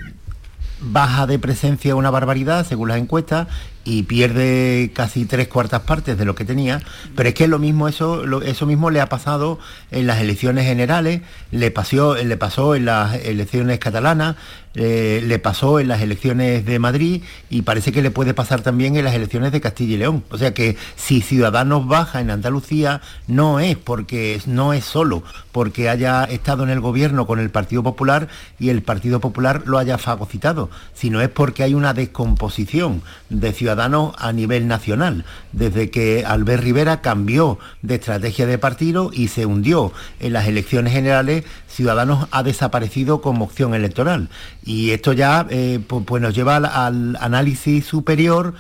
[0.80, 3.46] baja de presencia una barbaridad, según las encuestas,
[3.84, 6.80] y pierde casi tres cuartas partes de lo que tenía,
[7.16, 9.58] pero es que lo mismo eso, eso mismo le ha pasado
[9.90, 14.36] en las elecciones generales, le pasó, le pasó en las elecciones catalanas,
[14.74, 18.96] eh, le pasó en las elecciones de Madrid y parece que le puede pasar también
[18.96, 20.24] en las elecciones de Castilla y León.
[20.30, 25.90] O sea que si Ciudadanos baja en Andalucía no es porque no es solo porque
[25.90, 28.28] haya estado en el gobierno con el Partido Popular
[28.58, 33.71] y el Partido Popular lo haya fagocitado, sino es porque hay una descomposición de Ciudadanos
[33.72, 39.92] a nivel nacional, desde que Albert Rivera cambió de estrategia de partido y se hundió
[40.20, 44.28] en las elecciones generales, Ciudadanos ha desaparecido como opción electoral.
[44.64, 48.54] Y esto ya eh, pu- pues nos lleva al, al análisis superior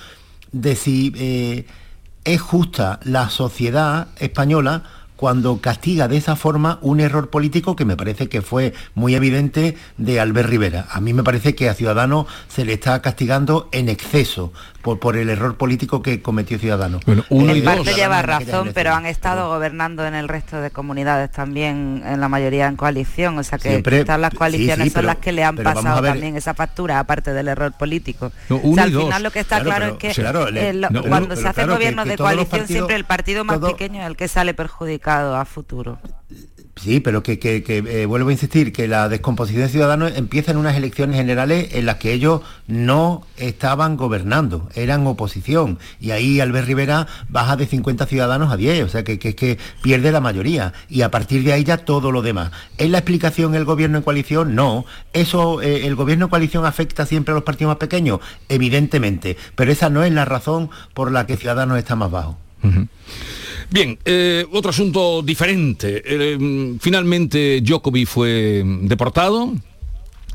[0.52, 1.66] de si eh,
[2.24, 4.84] es justa la sociedad española
[5.16, 9.76] cuando castiga de esa forma un error político que me parece que fue muy evidente
[9.96, 10.88] de Albert Rivera.
[10.90, 14.52] A mí me parece que a Ciudadanos se le está castigando en exceso
[14.82, 17.04] por, por el error político que cometió Ciudadanos.
[17.06, 21.30] Bueno, uno en parte lleva razón, pero han estado gobernando en el resto de comunidades
[21.30, 24.94] también, en la mayoría en coalición, o sea que Siempre- quizás las coaliciones sí, son
[25.02, 28.32] pero- las que le han pasado también esa factura, aparte del error político.
[28.48, 29.04] No, O uno sea, y al dos.
[29.04, 31.02] final lo que está Claro, claro, pero- es que sí, claro, le- eh, lo- no,
[31.04, 33.60] cuando pero se hacen claro, que- gobiernos que de coalición partidos- siempre el partido más
[33.60, 35.98] todo- pequeño es el que sale perjudicado a futuro.
[36.74, 40.56] Sí, pero que, que- eh, vuelvo a insistir, que la descomposición de ciudadanos empieza en
[40.56, 45.78] unas elecciones generales en las que ellos no estaban gobernando, eran oposición.
[46.00, 49.58] Y ahí Albert Rivera baja de 50 ciudadanos a 10, o sea que, que que
[49.82, 50.72] pierde la mayoría.
[50.88, 52.52] Y a partir de ahí ya todo lo demás.
[52.78, 54.54] ¿Es la explicación el gobierno en coalición?
[54.54, 54.86] No.
[55.12, 58.20] ¿Eso, eh, el gobierno en coalición afecta siempre a los partidos más pequeños?
[58.48, 59.36] Evidentemente.
[59.56, 62.38] Pero esa no es la razón por la que Ciudadanos está más bajo.
[63.72, 66.02] Bien, eh, otro asunto diferente.
[66.04, 69.54] Eh, mm, finalmente Djokovic fue deportado.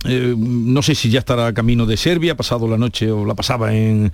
[0.05, 3.35] Eh, no sé si ya estará camino de Serbia, ha pasado la noche o la
[3.35, 4.11] pasaba en,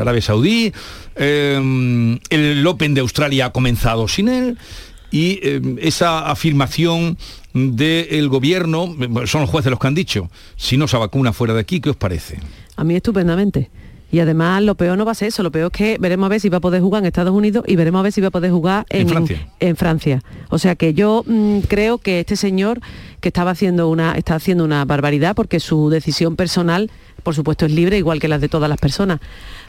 [0.00, 0.72] Arabia Saudí.
[1.14, 4.58] El Open de Australia ha comenzado sin él.
[5.12, 5.38] Y
[5.78, 7.16] esa afirmación
[7.52, 11.60] del gobierno, son los jueces los que han dicho, si no se vacuna fuera de
[11.60, 12.40] aquí, ¿qué os parece?
[12.74, 13.70] A mí estupendamente.
[14.14, 16.28] Y además lo peor no va a ser eso, lo peor es que veremos a
[16.28, 18.28] ver si va a poder jugar en Estados Unidos y veremos a ver si va
[18.28, 19.48] a poder jugar en, En Francia.
[19.58, 20.22] en Francia.
[20.50, 22.78] O sea que yo mm, creo que este señor
[23.20, 26.92] que estaba haciendo una, está haciendo una barbaridad porque su decisión personal,
[27.24, 29.18] por supuesto, es libre, igual que las de todas las personas.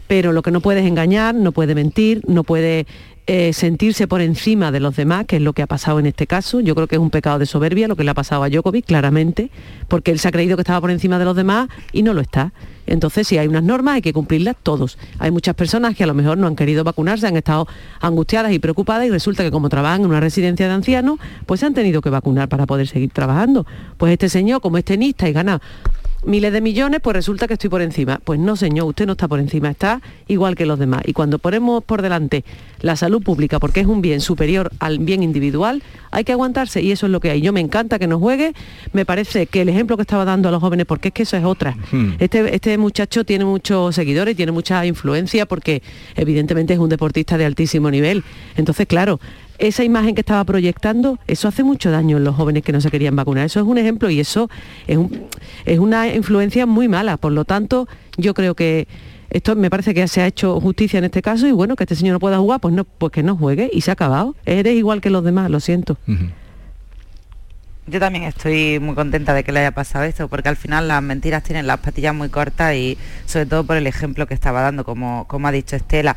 [0.08, 2.86] Pero lo que no puede es engañar, no puede mentir, no puede
[3.28, 6.28] eh, sentirse por encima de los demás, que es lo que ha pasado en este
[6.28, 6.60] caso.
[6.60, 8.86] Yo creo que es un pecado de soberbia lo que le ha pasado a Djokovic,
[8.86, 9.50] claramente,
[9.88, 12.22] porque él se ha creído que estaba por encima de los demás y no lo
[12.22, 12.54] está.
[12.86, 15.00] Entonces, si hay unas normas, hay que cumplirlas todos.
[15.18, 17.68] Hay muchas personas que a lo mejor no han querido vacunarse, han estado
[18.00, 21.66] angustiadas y preocupadas y resulta que como trabajan en una residencia de ancianos, pues se
[21.66, 23.66] han tenido que vacunar para poder seguir trabajando.
[23.98, 25.62] Pues este señor, como es tenista y gana
[26.26, 28.20] miles de millones, pues resulta que estoy por encima.
[28.24, 31.02] Pues no, señor, usted no está por encima, está igual que los demás.
[31.06, 32.44] Y cuando ponemos por delante
[32.82, 36.92] la salud pública, porque es un bien superior al bien individual, hay que aguantarse y
[36.92, 37.42] eso es lo que hay.
[37.42, 38.54] Yo me encanta que nos juegue,
[38.94, 41.38] me parece que el ejemplo que estaba dando a los jóvenes, porque es que eso
[41.38, 41.76] es otra.
[41.92, 42.14] Hmm.
[42.20, 45.82] Este, este muchacho tiene muchos seguidores, tiene mucha influencia, porque
[46.16, 48.24] evidentemente es un deportista de altísimo nivel.
[48.56, 49.20] Entonces, claro,
[49.58, 52.92] esa imagen que estaba proyectando, eso hace mucho daño en los jóvenes que no se
[52.92, 53.46] querían vacunar.
[53.46, 54.50] Eso es un ejemplo y eso
[54.88, 55.26] es, un-
[55.66, 57.18] es una influencia muy mala.
[57.18, 57.88] Por lo tanto,
[58.18, 58.88] yo creo que
[59.30, 61.96] esto me parece que se ha hecho justicia en este caso y bueno, que este
[61.96, 64.36] señor no pueda jugar, pues no, pues que no juegue y se ha acabado.
[64.46, 65.98] Eres igual que los demás, lo siento.
[67.88, 71.04] Yo también estoy muy contenta de que le haya pasado esto, porque al final las
[71.04, 72.98] mentiras tienen las patillas muy cortas y
[73.28, 76.16] sobre todo por el ejemplo que estaba dando, como, como ha dicho Estela.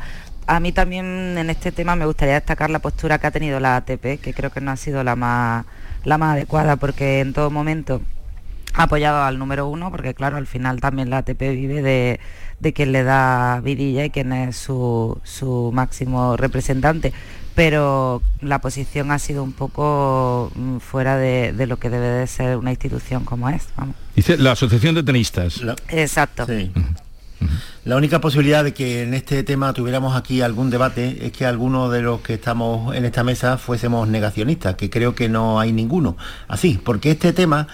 [0.49, 3.75] A mí también en este tema me gustaría destacar la postura que ha tenido la
[3.75, 5.63] ATP, que creo que no ha sido la más,
[6.05, 8.01] la más adecuada, porque en todo momento
[8.73, 12.19] ha apoyado al número uno, porque claro, al final también la ATP vive de,
[12.59, 17.13] de quien le da vidilla y quien es su, su máximo representante.
[17.53, 22.25] Pero la posición ha sido un poco mm, fuera de, de lo que debe de
[22.25, 23.67] ser una institución como es.
[23.77, 23.95] vamos.
[24.15, 25.61] Dice la Asociación de Tenistas.
[25.89, 26.47] Exacto.
[27.85, 31.91] La única posibilidad de que en este tema tuviéramos aquí algún debate es que algunos
[31.91, 36.17] de los que estamos en esta mesa fuésemos negacionistas, que creo que no hay ninguno.
[36.47, 37.67] Así, porque este tema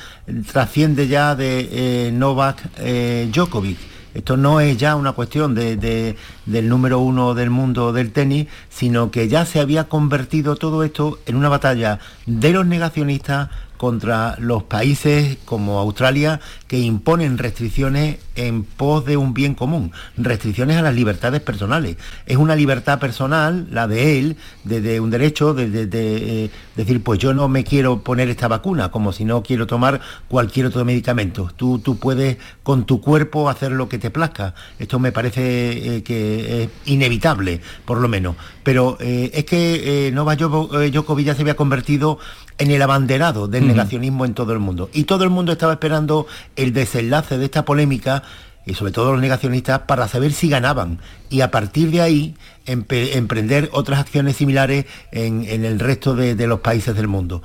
[0.52, 3.78] trasciende ya de eh, Novak eh, Djokovic.
[4.14, 8.48] Esto no es ya una cuestión de- de- del número uno del mundo del tenis,
[8.70, 14.38] sino que ya se había convertido todo esto en una batalla de los negacionistas contra
[14.40, 20.82] los países como Australia que imponen restricciones en pos de un bien común, restricciones a
[20.82, 21.98] las libertades personales.
[22.26, 26.50] Es una libertad personal, la de él, de, de un derecho de, de- de, eh,
[26.76, 30.66] decir, pues yo no me quiero poner esta vacuna, como si no quiero tomar cualquier
[30.68, 31.52] otro medicamento.
[31.56, 34.54] Tú, tú puedes con tu cuerpo hacer lo que te plazca.
[34.80, 38.36] Esto me parece eh, que es inevitable, por lo menos.
[38.64, 42.20] Pero eh, es que eh, Djokovic ya se había convertido
[42.58, 44.90] en el abanderado del negacionismo en todo el mundo.
[44.94, 46.26] Y todo el mundo estaba esperando
[46.56, 48.24] el desenlace de esta polémica,
[48.66, 51.00] y sobre todo los negacionistas, para saber si ganaban.
[51.30, 52.36] Y a partir de ahí
[52.66, 57.44] emprender otras acciones similares en, el resto de los países del mundo.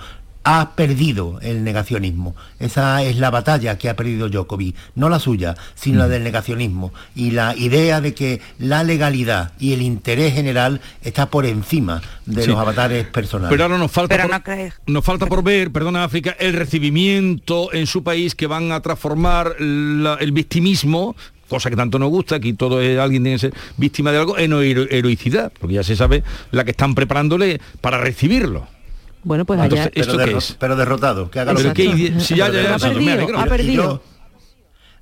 [0.52, 2.34] Ha perdido el negacionismo.
[2.58, 4.74] Esa es la batalla que ha perdido Djokovic.
[4.96, 6.92] No la suya, sino la del negacionismo.
[7.14, 12.42] Y la idea de que la legalidad y el interés general está por encima de
[12.42, 12.48] Sí.
[12.48, 13.50] los avatares personales.
[13.52, 16.54] Pero ahora nos falta, Pero por, no crees- nos falta por ver, perdona África, el
[16.54, 21.14] recibimiento en su país que van a transformar la- el victimismo
[21.48, 24.38] cosa que tanto nos gusta, aquí todo es, alguien tiene que ser víctima de algo,
[24.38, 26.22] en hero- heroicidad, porque ya se sabe
[26.52, 28.68] la que están preparándole para recibirlo.
[29.22, 29.92] Bueno, pues Entonces, allá...
[30.00, 30.56] ¿esto pero, qué derro- es?
[30.58, 34.10] pero derrotado, que haga lo que si ya- ya- Ha perdido, ha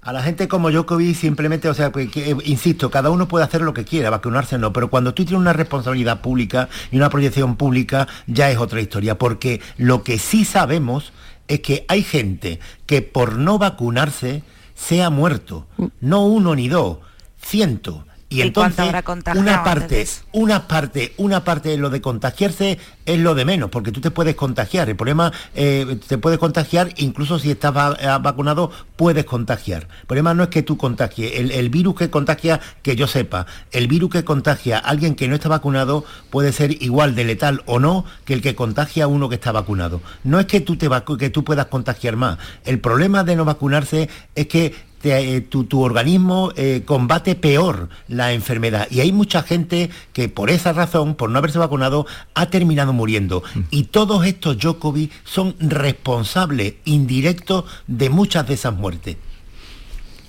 [0.01, 3.45] a la gente como Djokovic simplemente, o sea, que- que, eh, insisto, cada uno puede
[3.45, 7.11] hacer lo que quiera, vacunarse no, pero cuando tú tienes una responsabilidad pública y una
[7.11, 11.12] proyección pública, ya es otra historia, porque lo que sí sabemos
[11.49, 14.43] es que hay gente que por no vacunarse
[14.75, 15.66] se ha muerto,
[16.01, 16.99] no uno ni dos,
[17.41, 17.97] cientos.
[18.31, 19.03] Y, ¿Y cuánto entonces habrá
[19.41, 23.70] una de parte, una parte, una parte de lo de contagiarse es lo de menos,
[23.70, 24.91] porque tú te puedes contagiar.
[24.91, 29.89] El problema, eh, te puedes contagiar, incluso si estás va- eh, vacunado, puedes contagiar.
[30.03, 31.37] El problema no es que tú contagies.
[31.37, 35.26] El, el virus que contagia, que yo sepa, el virus que contagia a alguien que
[35.26, 39.07] no está vacunado puede ser igual de letal o no que el que contagia a
[39.07, 40.03] uno que está vacunado.
[40.22, 42.37] No es que tú, te que tú puedas contagiar más.
[42.66, 47.89] El problema de no vacunarse es que te- eh, tu, tu organismo eh, combate peor
[48.09, 48.87] la enfermedad.
[48.91, 53.43] Y hay mucha gente que por esa razón, por no haberse vacunado, ha terminado muriendo.
[53.71, 59.17] Y todos estos Djokovic son responsables indirectos de muchas de esas muertes.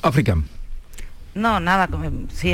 [0.02, 0.38] África.
[1.36, 1.88] No, nada,
[2.34, 2.54] sí,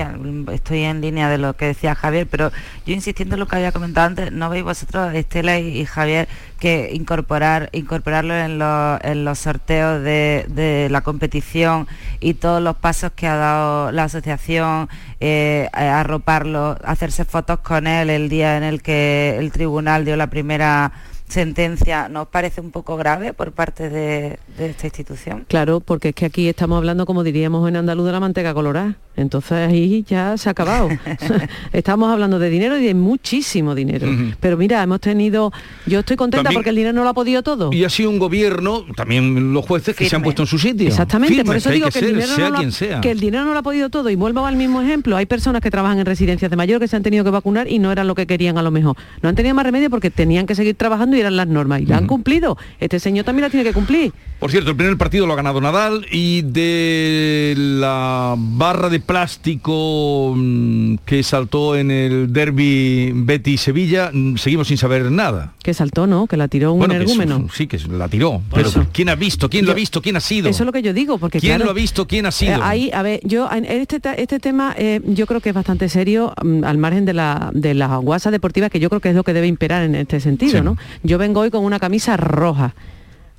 [0.52, 2.52] estoy en línea de lo que decía Javier, pero
[2.86, 6.28] yo insistiendo en lo que había comentado antes, ¿no veis vosotros, Estela y, Javier,
[6.60, 11.88] que incorporar, incorporarlo en, los- sorteos de, la competición
[12.20, 14.90] y todos los pasos que ha dado la asociación,
[15.22, 20.28] eh, arroparlo, hacerse fotos con él el día en el que el tribunal dio la
[20.28, 20.92] primera
[21.28, 25.46] sentencia, ¿nos parece un poco grave por parte de, de esta institución?
[25.48, 28.96] Claro, porque es que aquí estamos hablando, como diríamos en andaluz, de la manteca colorada.
[29.18, 30.90] Entonces ahí ya se ha acabado.
[31.74, 34.08] estamos hablando de dinero y de muchísimo dinero.
[34.40, 35.52] Pero mira, hemos tenido...
[35.86, 37.72] Yo estoy contenta También- porque el dinero no lo ha podido todo.
[37.74, 40.88] Y ha sido un gobierno, también los jueces, que se han puesto en su sitio.
[40.88, 42.72] Exactamente, por eso hay digo que que, el ser, dinero sea no lo ha- quien
[42.72, 43.02] sea.
[43.02, 44.10] que el dinero no lo ha podido todo.
[44.10, 45.16] Y vuelvo al mismo ejemplo.
[45.18, 47.80] Hay personas que trabajan en residencias de mayor que se han tenido que vacunar y
[47.80, 48.96] no eran lo que querían a lo mejor.
[49.22, 51.82] No han tenido más remedio porque tenían que seguir trabajando y eran las normas.
[51.82, 52.58] Y la han cumplido.
[52.80, 54.12] Este señor también la tiene que cumplir.
[54.40, 60.34] Por cierto, el primer partido lo ha ganado Nadal y de la barra de plástico
[60.36, 65.54] mm, que saltó en el derby Betty-Sevilla, mm, seguimos sin saber nada.
[65.64, 66.28] Que saltó, ¿no?
[66.28, 67.48] Que la tiró un Bueno, que energúmeno.
[67.54, 68.42] sí, que la tiró.
[68.54, 69.50] Pero ¿quién ha visto?
[69.50, 70.02] ¿Quién lo ha visto?
[70.02, 70.50] ¿Quién ha sido?
[70.50, 72.06] Eso es lo que yo digo, porque ¿Quién claro, lo ha visto?
[72.08, 72.54] ¿Quién ha sido?
[72.56, 75.88] Eh, ahí, a ver, yo en este, este tema eh, yo creo que es bastante
[75.90, 79.16] serio mm, al margen de la de la guasa deportiva, que yo creo que es
[79.16, 80.62] lo que debe imperar en este sentido, Sí.
[80.64, 80.78] ¿no?
[81.06, 82.74] Yo vengo hoy con una camisa roja.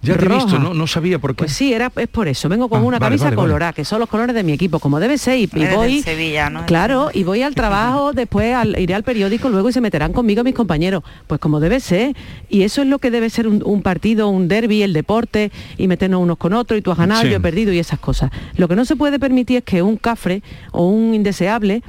[0.03, 0.73] Ya te he visto, ¿no?
[0.73, 1.39] No sabía por qué.
[1.39, 2.49] Pues sí, era, es por eso.
[2.49, 3.47] Vengo con Ah, una vale, camisa vale, vale.
[3.49, 5.39] colorada, que son los colores de mi equipo, como debe ser.
[5.39, 6.01] Y, y voy.
[6.03, 6.65] Sevilla, ¿no?
[6.67, 10.45] Claro, y voy al trabajo, después al- iré al periódico luego y se meterán conmigo
[10.45, 11.03] mis compañeros.
[11.27, 12.15] Pues como debe ser.
[12.49, 15.89] Y eso es lo que debe ser un, un partido, un derby, el deporte, y
[15.89, 17.31] meternos unos con otros, y tú has ganado, Sí.
[17.31, 18.31] yo he perdido, y esas cosas.
[18.57, 21.83] Lo que no se puede permitir es que un cafre o un indeseable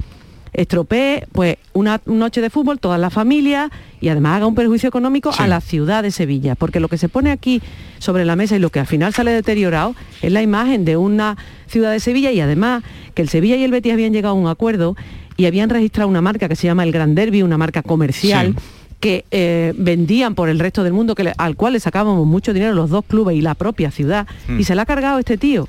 [0.60, 5.30] estropee pues una noche de fútbol, toda la familia y además haga un perjuicio económico
[5.38, 7.62] a la ciudad de Sevilla, porque lo que se pone aquí
[7.98, 11.36] sobre la mesa y lo que al final sale deteriorado es la imagen de una
[11.66, 12.82] ciudad de Sevilla y además
[13.14, 14.96] que el Sevilla y el Betis habían llegado a un acuerdo
[15.36, 18.54] y habían registrado una marca que se llama el Gran Derby, una marca comercial.
[19.00, 22.52] que eh, vendían por el resto del mundo, que le- al cual le sacábamos mucho
[22.52, 24.58] dinero los dos clubes y la propia ciudad, Mm.
[24.58, 25.68] y se la ha cargado este tío.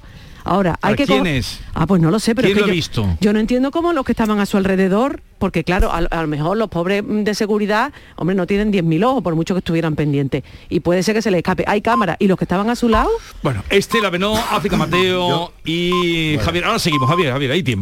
[0.50, 1.60] Ahora, hay ¿A que quién es?
[1.76, 3.18] Ah, pues no lo sé, pero ¿Quién es que lo yo, visto?
[3.22, 6.28] yo no entiendo cómo los que estaban a su alrededor, porque claro, a, a lo
[6.28, 9.96] mejor los pobres mm, de seguridad, hombre, no tienen 10.000 ojos, por mucho que estuvieran
[9.96, 10.44] pendientes.
[10.68, 11.66] Y puede ser que se les escape.
[11.68, 12.18] Hay cámara.
[12.20, 13.10] ¿Y los que estaban a su lado?
[13.44, 16.66] Bueno, Estela Benó, África Mateo y Javier.
[16.66, 17.78] Ahora seguimos, Javier, Javier, hay tiempo.